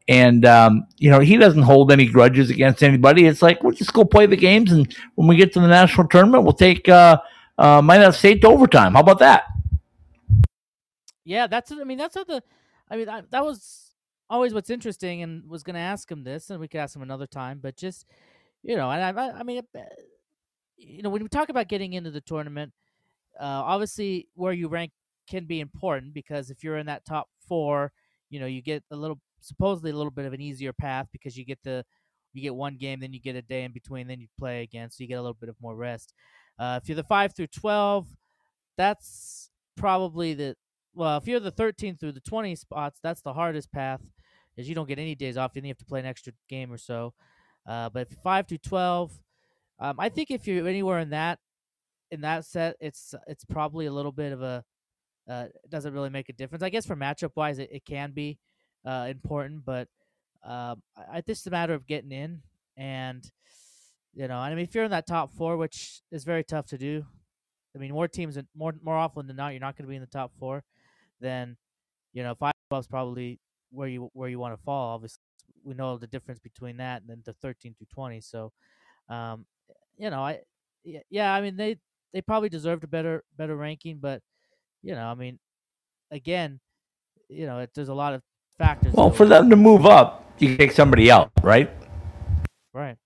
[0.07, 3.27] And um, you know, he doesn't hold any grudges against anybody.
[3.27, 6.07] It's like we'll just go play the games, and when we get to the national
[6.07, 7.21] tournament, we'll take uh,
[7.57, 8.93] uh, Minot State to overtime.
[8.93, 9.43] How about that?
[11.23, 11.71] Yeah, that's.
[11.71, 12.43] I mean, that's how the.
[12.89, 13.93] I mean, I, that was
[14.29, 17.03] always what's interesting, and was going to ask him this, and we could ask him
[17.03, 17.59] another time.
[17.61, 18.05] But just,
[18.63, 19.61] you know, and I, I, mean,
[20.77, 22.73] you know, when we talk about getting into the tournament,
[23.39, 24.91] uh, obviously where you rank
[25.29, 27.91] can be important because if you're in that top four,
[28.31, 31.37] you know, you get a little, supposedly a little bit of an easier path because
[31.37, 31.85] you get the,
[32.33, 34.89] you get one game, then you get a day in between, then you play again,
[34.89, 36.13] so you get a little bit of more rest.
[36.57, 38.07] Uh, if you're the five through twelve,
[38.77, 40.55] that's probably the
[40.93, 44.01] well, if you're the 13 through the 20 spots, that's the hardest path,
[44.57, 45.51] is you don't get any days off.
[45.55, 47.13] You have to play an extra game or so.
[47.65, 49.17] Uh, but if five through 12,
[49.79, 51.39] um, I think if you're anywhere in that
[52.11, 54.63] in that set, it's it's probably a little bit of a
[55.31, 56.63] uh, it doesn't really make a difference.
[56.63, 58.37] I guess for matchup wise, it, it can be
[58.85, 59.87] uh, important, but
[60.43, 62.41] um, I, I just a matter of getting in
[62.77, 63.29] and
[64.13, 66.77] you know, I mean, if you're in that top four, which is very tough to
[66.77, 67.05] do,
[67.73, 70.01] I mean, more teams, more more often than not, you're not going to be in
[70.01, 70.63] the top four.
[71.21, 71.55] Then,
[72.13, 73.39] you know, five is probably
[73.71, 74.95] where you where you want to fall.
[74.95, 75.21] Obviously,
[75.63, 78.19] we know the difference between that and then the thirteen to twenty.
[78.19, 78.51] So,
[79.07, 79.45] um,
[79.97, 80.41] you know, I
[80.83, 81.77] yeah, I mean they
[82.11, 84.21] they probably deserved a better better ranking, but
[84.83, 85.39] you know, I mean,
[86.09, 86.59] again,
[87.29, 88.21] you know, it, there's a lot of
[88.57, 88.93] factors.
[88.93, 91.69] Well, for them to move up, you take somebody out, right?
[92.73, 92.97] right?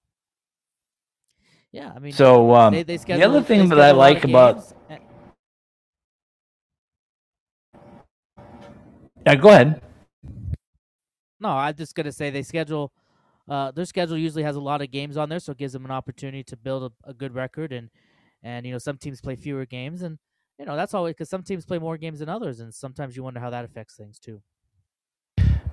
[1.71, 5.01] Yeah, I mean, So um, they, they the other thing that I like about and-
[9.25, 9.81] yeah, go ahead.
[11.39, 12.93] No, I'm just gonna say they schedule.
[13.47, 15.85] Uh, their schedule usually has a lot of games on there, so it gives them
[15.85, 17.73] an opportunity to build a, a good record.
[17.73, 17.89] And
[18.41, 20.17] and you know some teams play fewer games, and
[20.59, 23.23] you know that's always because some teams play more games than others, and sometimes you
[23.23, 24.41] wonder how that affects things too.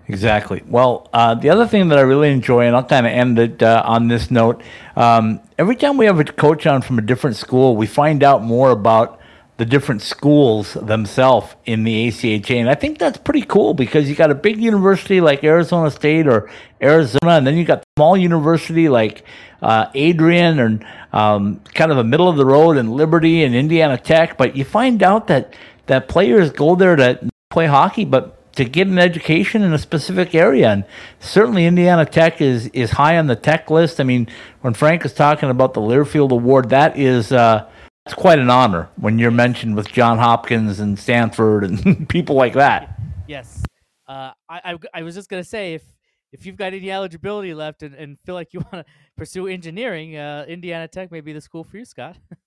[0.08, 0.62] Exactly.
[0.66, 3.62] Well, uh, the other thing that I really enjoy, and I'll kind of end it
[3.62, 4.62] uh, on this note
[4.96, 8.42] um, every time we have a coach on from a different school, we find out
[8.42, 9.20] more about
[9.58, 12.58] the different schools themselves in the ACHA.
[12.58, 16.26] And I think that's pretty cool because you got a big university like Arizona State
[16.26, 16.50] or
[16.80, 19.24] Arizona, and then you got small university like
[19.60, 23.98] uh, Adrian and um, kind of a middle of the road and Liberty and Indiana
[23.98, 24.36] Tech.
[24.38, 25.54] But you find out that,
[25.86, 30.34] that players go there to play hockey, but to get an education in a specific
[30.34, 30.70] area.
[30.70, 30.84] And
[31.20, 34.00] certainly Indiana Tech is is high on the tech list.
[34.00, 34.28] I mean,
[34.60, 37.68] when Frank is talking about the Learfield Award, that is uh,
[38.04, 42.54] that's quite an honor when you're mentioned with John Hopkins and Stanford and people like
[42.54, 42.98] that.
[43.28, 43.62] Yes,
[44.08, 45.84] uh, I, I I was just gonna say if
[46.32, 50.16] if you've got any eligibility left and, and feel like you want to pursue engineering,
[50.16, 52.16] uh, Indiana Tech may be the school for you, Scott.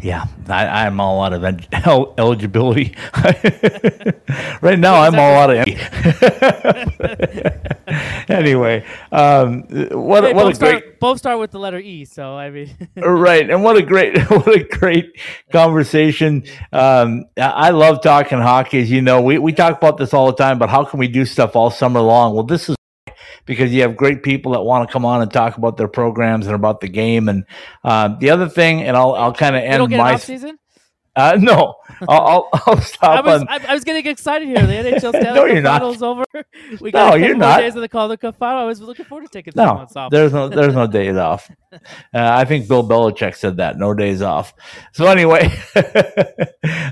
[0.00, 1.44] Yeah, I, I'm all out of
[1.86, 2.94] el- eligibility.
[4.60, 5.66] right now, I'm all out of.
[8.28, 12.04] anyway, um, what, Hey, what a both, great start, both start with the letter E,
[12.04, 15.18] so I mean, right and what a great what a great
[15.50, 20.12] conversation um i I love talking hockey as you know we, we talk about this
[20.12, 22.76] all the time but how can we do stuff all summer long well this is
[23.46, 26.46] because you have great people that want to come on and talk about their programs
[26.46, 27.44] and about the game and
[27.84, 30.58] um, the other thing and i'll i'll kind of end my off season.
[31.16, 31.76] uh, no
[32.08, 32.80] I'll, I'll i'll
[33.10, 34.66] I stop was on I, I was getting excited here.
[34.66, 35.80] The NHL Stanley No, you're not.
[35.80, 36.24] Finals over.
[36.80, 37.58] We No, got couple you're not.
[37.58, 38.60] days of the Calder Cup final.
[38.60, 40.10] I was looking forward to taking No, months off.
[40.12, 41.50] there's no there's no days off.
[41.72, 41.78] Uh,
[42.14, 44.54] I think Bill Belichick said that no days off.
[44.92, 45.46] So anyway,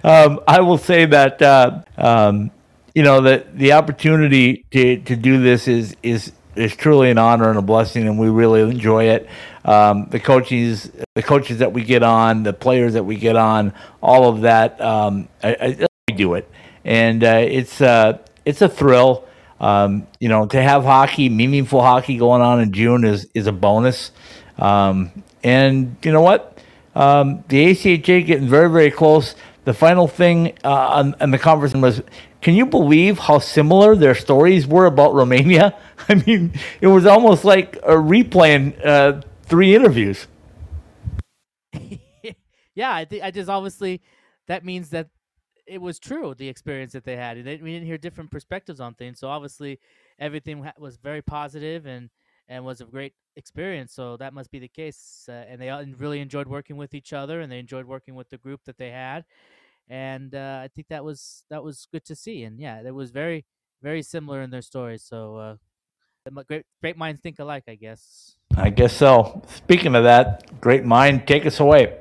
[0.05, 2.51] um, I will say that uh, um,
[2.95, 7.49] you know that the opportunity to to do this is is is truly an honor
[7.49, 9.29] and a blessing, and we really enjoy it.
[9.65, 13.73] Um, the coaches, the coaches that we get on, the players that we get on,
[14.03, 14.81] all of that.
[14.81, 16.51] Um, I, I, we do it,
[16.85, 19.27] and uh, it's uh, it's a thrill.
[19.61, 23.53] Um, you know, to have hockey, meaningful hockey going on in June is is a
[23.53, 24.11] bonus.
[24.59, 26.59] Um, and you know what?
[26.95, 29.35] Um, the ACHA getting very very close.
[29.65, 32.03] The final thing uh, on, on the conversation was,
[32.43, 35.79] can you believe how similar their stories were about Romania?
[36.09, 40.27] I mean, it was almost like a replaying uh, three interviews.
[42.75, 44.03] yeah, I think I just obviously
[44.49, 45.09] that means that
[45.67, 47.43] it was true the experience that they had.
[47.45, 49.79] They, we didn't hear different perspectives on things, so obviously
[50.19, 52.11] everything was very positive and
[52.49, 53.95] and was a great experience.
[53.95, 55.27] So that must be the case.
[55.29, 58.39] Uh, and they really enjoyed working with each other, and they enjoyed working with the
[58.39, 59.25] group that they had.
[59.93, 62.45] And uh, I think that was that was good to see.
[62.45, 63.45] And yeah, it was very
[63.83, 65.05] very similar in their stories.
[65.05, 68.37] So uh, great great minds think alike, I guess.
[68.57, 69.43] I guess so.
[69.49, 71.99] Speaking of that, great mind, take us away.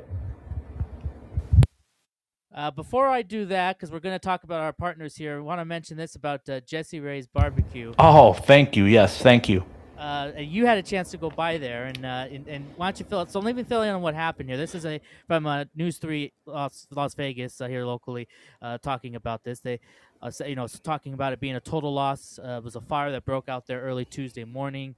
[2.55, 5.39] Uh, before I do that, because we're going to talk about our partners here, I
[5.41, 7.93] want to mention this about uh, Jessie Rae's Barbecue.
[7.99, 8.85] Oh, thank you.
[8.85, 9.65] Yes, thank you.
[10.01, 12.99] Uh, you had a chance to go by there, and, uh, and, and why don't
[12.99, 13.29] you fill it?
[13.29, 14.57] So let me fill in on what happened here.
[14.57, 18.27] This is a from uh, News Three Las, Las Vegas uh, here locally,
[18.63, 19.59] uh, talking about this.
[19.59, 19.79] They,
[20.19, 22.39] uh, you know, talking about it being a total loss.
[22.43, 24.95] it was a fire that broke out there early Tuesday morning,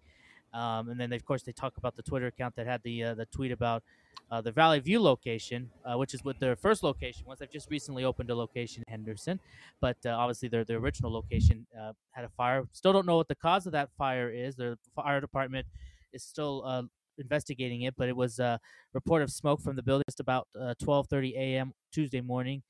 [0.53, 3.13] um, and then they, of course they talk about the Twitter account that had the
[3.15, 3.83] the tweet about
[4.31, 7.39] uh, the Valley View location, uh, which is what their first location was.
[7.39, 9.39] They've just recently opened a location in Henderson,
[9.79, 12.63] but uh, obviously their, their original location uh, had a fire.
[12.71, 14.55] Still don't know what the cause of that fire is.
[14.55, 15.67] The fire department
[16.11, 16.83] is still uh,
[17.17, 18.59] investigating it, but it was a
[18.93, 21.73] report of smoke from the building just about 12:30 uh, a.m.
[21.91, 22.63] Tuesday morning.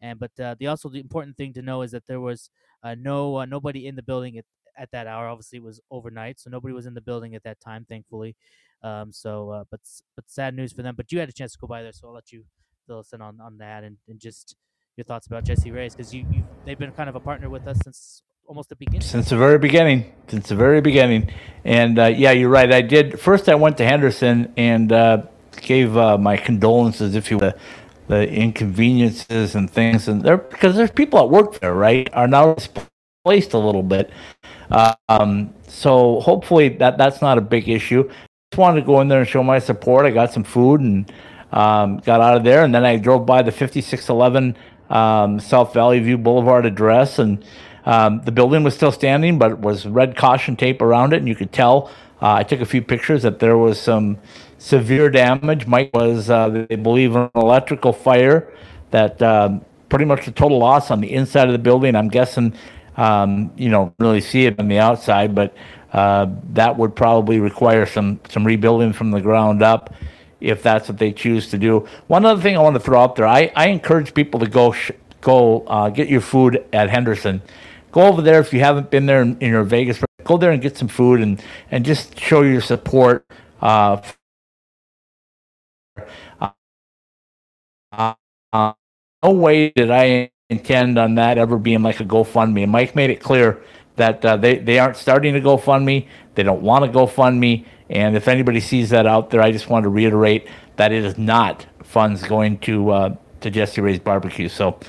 [0.00, 2.50] And but the also the important thing to know is that there was
[2.84, 4.44] no nobody in the building at,
[4.76, 5.28] at that hour.
[5.28, 8.36] Obviously, it was overnight, so nobody was in the building at that time, thankfully.
[8.82, 9.80] Um, so, uh, but
[10.14, 10.94] but sad news for them.
[10.96, 12.44] But you had a chance to go by there, so I'll let you
[12.86, 14.56] fill us in on, on that and, and just
[14.96, 17.66] your thoughts about Jessie Rae's because you you they've been kind of a partner with
[17.66, 19.00] us since almost the beginning.
[19.00, 21.30] Since the very beginning, since the very beginning,
[21.64, 22.72] and uh, yeah, you're right.
[22.72, 23.48] I did first.
[23.48, 25.22] I went to Henderson and uh,
[25.60, 27.54] gave uh, my condolences, if you will,
[28.08, 32.56] the inconveniences and things, and there because there's people that work there, right, are now
[33.24, 34.10] displaced a little bit.
[35.08, 38.04] Um, so hopefully that that's not a big issue
[38.50, 40.04] Just wanted to go in there and show my support.
[40.04, 41.10] I got some food and
[41.52, 44.56] um, got out of there, and then I drove by the 5611
[44.90, 47.44] um, South Valley View Boulevard address, and
[47.86, 51.28] um, the building was still standing, but it was red caution tape around it, and
[51.28, 51.90] you could tell.
[52.20, 54.18] Uh, I took a few pictures that there was some
[54.58, 55.66] severe damage.
[55.66, 58.52] Mike was, uh, they believe, an electrical fire
[58.90, 61.94] that um, pretty much a total loss on the inside of the building.
[61.94, 62.54] I'm guessing,
[62.96, 65.54] um, you know, really see it on the outside, but
[65.92, 69.94] uh, that would probably require some some rebuilding from the ground up
[70.40, 71.88] if that's what they choose to do.
[72.08, 74.72] One other thing I want to throw out there, I, I encourage people to go
[74.72, 74.92] sh-
[75.22, 77.42] go uh, get your food at Henderson.
[77.92, 80.00] Go over there if you haven't been there in, in your Vegas.
[80.24, 83.26] Go there and get some food and and just show your support.
[83.62, 84.02] Uh,
[86.40, 88.14] uh,
[88.52, 88.74] uh,
[89.24, 92.64] no way did I intend on that ever being like a GoFundMe.
[92.64, 93.62] And Mike made it clear
[93.96, 96.06] that uh, they, they aren't starting to GoFundMe.
[96.34, 97.64] They don't want to GoFundMe.
[97.88, 101.16] And if anybody sees that out there, I just want to reiterate that it is
[101.16, 104.48] not funds going to uh, to Jessie Rae's barbecue.
[104.48, 104.80] So,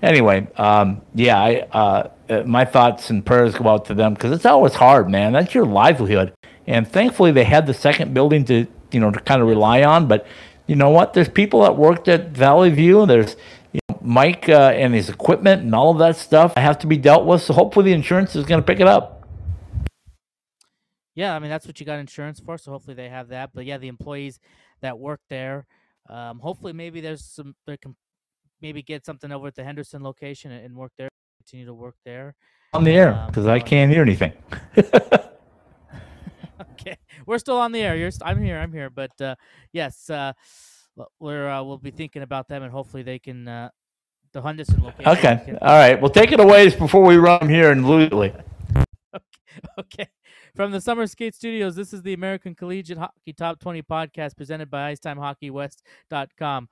[0.00, 4.32] anyway, um, yeah, I, uh, uh my thoughts and prayers go out to them because
[4.32, 5.32] it's always hard, man.
[5.32, 6.32] That's your livelihood.
[6.66, 10.06] And thankfully, they had the second building to you know to kind of rely on.
[10.06, 10.26] But
[10.66, 11.12] you know what?
[11.12, 13.06] There's people that worked at Valley View.
[13.06, 13.36] There's
[14.06, 17.42] Mike uh, and his equipment and all of that stuff have to be dealt with.
[17.42, 19.26] So hopefully the insurance is going to pick it up.
[21.16, 22.56] Yeah, I mean that's what you got insurance for.
[22.58, 23.50] So hopefully they have that.
[23.52, 24.38] But yeah, the employees
[24.82, 25.66] that work there,
[26.08, 27.96] um, hopefully maybe there's some they can
[28.62, 31.08] maybe get something over at the Henderson location and, and work there,
[31.40, 32.34] continue to work there.
[32.74, 34.32] On the air because um, I can't hear anything.
[36.72, 36.96] okay,
[37.26, 37.96] we're still on the air.
[37.96, 38.58] You're, I'm here.
[38.58, 38.90] I'm here.
[38.90, 39.34] But uh,
[39.72, 40.32] yes, uh,
[41.18, 43.70] we're uh, we'll be thinking about them and hopefully they can uh,
[44.36, 45.10] the Henderson location.
[45.12, 45.58] Okay.
[45.62, 46.00] All right.
[46.00, 48.22] Well, take it away before we run here in Louisville.
[48.22, 48.44] okay.
[49.78, 50.08] okay.
[50.54, 54.70] From the Summer Skate Studios, this is the American Collegiate Hockey Top 20 podcast presented
[54.70, 56.68] by IcetimeHockeyWest.com.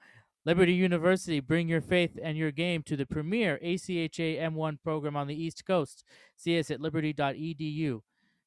[0.47, 5.27] Liberty University, bring your faith and your game to the premier ACHA M1 program on
[5.27, 6.05] the East Coast.
[6.37, 8.01] See us at liberty.edu.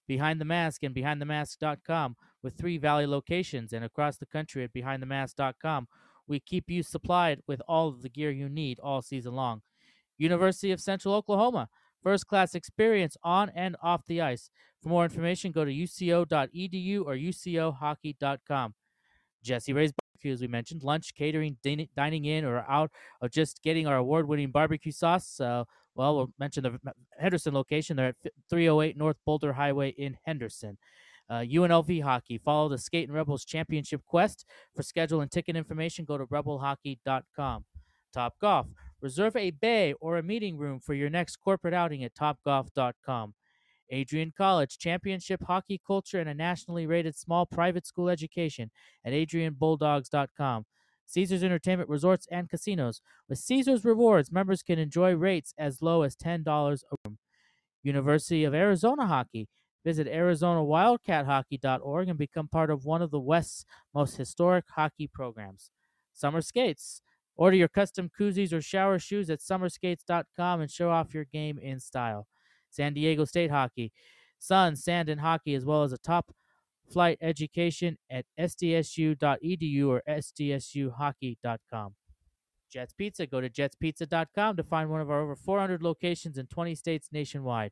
[0.07, 5.88] Behind the Mask and BehindTheMask.com with three Valley locations and across the country at BehindTheMask.com
[6.28, 9.62] we keep you supplied with all of the gear you need all season long.
[10.18, 11.70] University of Central Oklahoma,
[12.02, 14.50] first class experience on and off the ice.
[14.82, 18.74] For more information, go to uco.edu or ucohockey.com.
[19.44, 23.62] Jessie Rae's Barbecue, as we mentioned, lunch, catering, din- dining in, or out, or just
[23.64, 25.40] getting our award winning barbecue sauce.
[25.40, 26.80] Well, we'll mention the
[27.20, 27.98] Henderson location.
[27.98, 30.78] They're at 308 North Boulder Highway in Henderson.
[31.30, 32.38] Uh, UNLV hockey.
[32.38, 34.46] Follow the Skatin' Rebels Championship Quest.
[34.76, 37.66] For schedule and ticket information, go to rebelhockey.com.
[38.14, 38.68] Top Golf.
[39.02, 43.34] Reserve a bay or a meeting room for your next corporate outing at topgolf.com.
[43.90, 48.72] Adrian College, championship hockey culture and a nationally rated small private school education
[49.06, 50.66] at adrianbulldogs.com.
[51.06, 53.02] Caesars Entertainment Resorts and Casinos.
[53.30, 57.18] With Caesars Rewards, members can enjoy rates as low as $10 a room.
[57.82, 59.48] University of Arizona Hockey,
[59.88, 63.64] Visit ArizonaWildcatHockey.org and become part of one of the West's
[63.96, 65.72] most historic hockey programs.
[66.14, 67.02] Summer Skates.
[67.38, 71.80] Order your custom koozies or shower shoes at summerskates.com and show off your game in
[71.80, 72.28] style.
[72.70, 73.94] San Diego State Hockey.
[74.38, 76.36] Sun, sand, and hockey, as well as a top
[76.92, 81.96] flight education at sdsu.edu or sdsuhockey.com.
[82.70, 83.26] Jets Pizza.
[83.26, 87.72] Go to jetspizza.com to find one of our over 400 locations in 20 states nationwide.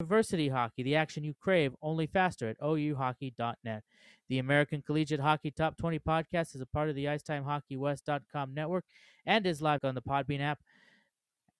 [0.00, 3.82] University Hockey, the action you crave, only faster at ouhockey.net.
[4.28, 8.84] The American Collegiate Hockey Top 20 podcast is a part of the IcetimeHockeyWest.com network
[9.24, 10.58] and is live on the Podbean app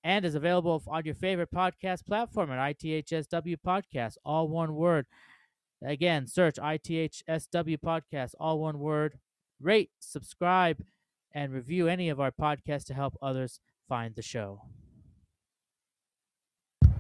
[0.04, 5.06] and is available on your favorite podcast platform at ITHSW Podcast, all one word.
[5.82, 9.18] Again, search ITHSW Podcast, all one word.
[9.60, 10.84] Rate, subscribe,
[11.32, 14.60] and review any of our podcasts to help others find the show.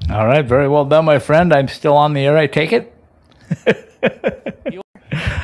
[0.08, 1.52] All right, very well done, my friend.
[1.52, 2.36] I'm still on the air.
[2.36, 2.94] I take it.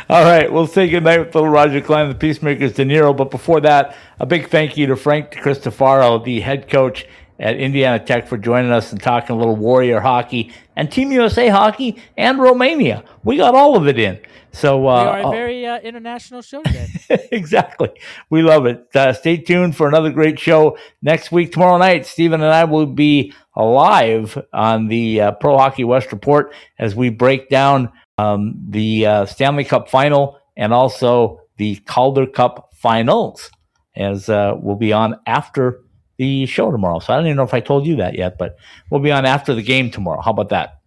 [0.08, 3.16] All right, we'll say goodnight with little Roger Clyne, the Peacemakers, De Niro.
[3.16, 7.06] But before that, a big thank you to Frank Cristofaro, the head coach
[7.40, 11.48] at Indiana Tech, for joining us and talking a little Warrior hockey and Team USA
[11.48, 13.02] hockey and Romania.
[13.24, 14.20] We got all of it in.
[14.52, 16.86] So we uh, are a uh, very uh, international show today.
[17.32, 17.90] exactly.
[18.28, 18.86] We love it.
[18.94, 21.52] Uh, stay tuned for another great show next week.
[21.52, 26.55] Tomorrow night, Steven and I will be live on the uh, Pro Hockey West Report
[26.78, 32.70] as we break down um, the uh, Stanley Cup final and also the Calder Cup
[32.74, 33.50] finals,
[33.96, 35.80] as uh, we'll be on after
[36.16, 36.98] the show tomorrow.
[36.98, 38.57] So I don't even know if I told you that yet, but
[38.90, 40.20] we'll be on after the game tomorrow.
[40.20, 40.80] How about that?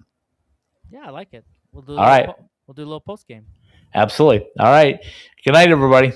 [0.89, 1.45] yeah, I like it.
[1.71, 1.97] We'll do.
[1.97, 2.27] All right.
[2.27, 3.45] po- we'll do a little post game.
[3.93, 4.47] Absolutely.
[4.59, 4.99] All right.
[5.43, 6.11] Good night, everybody.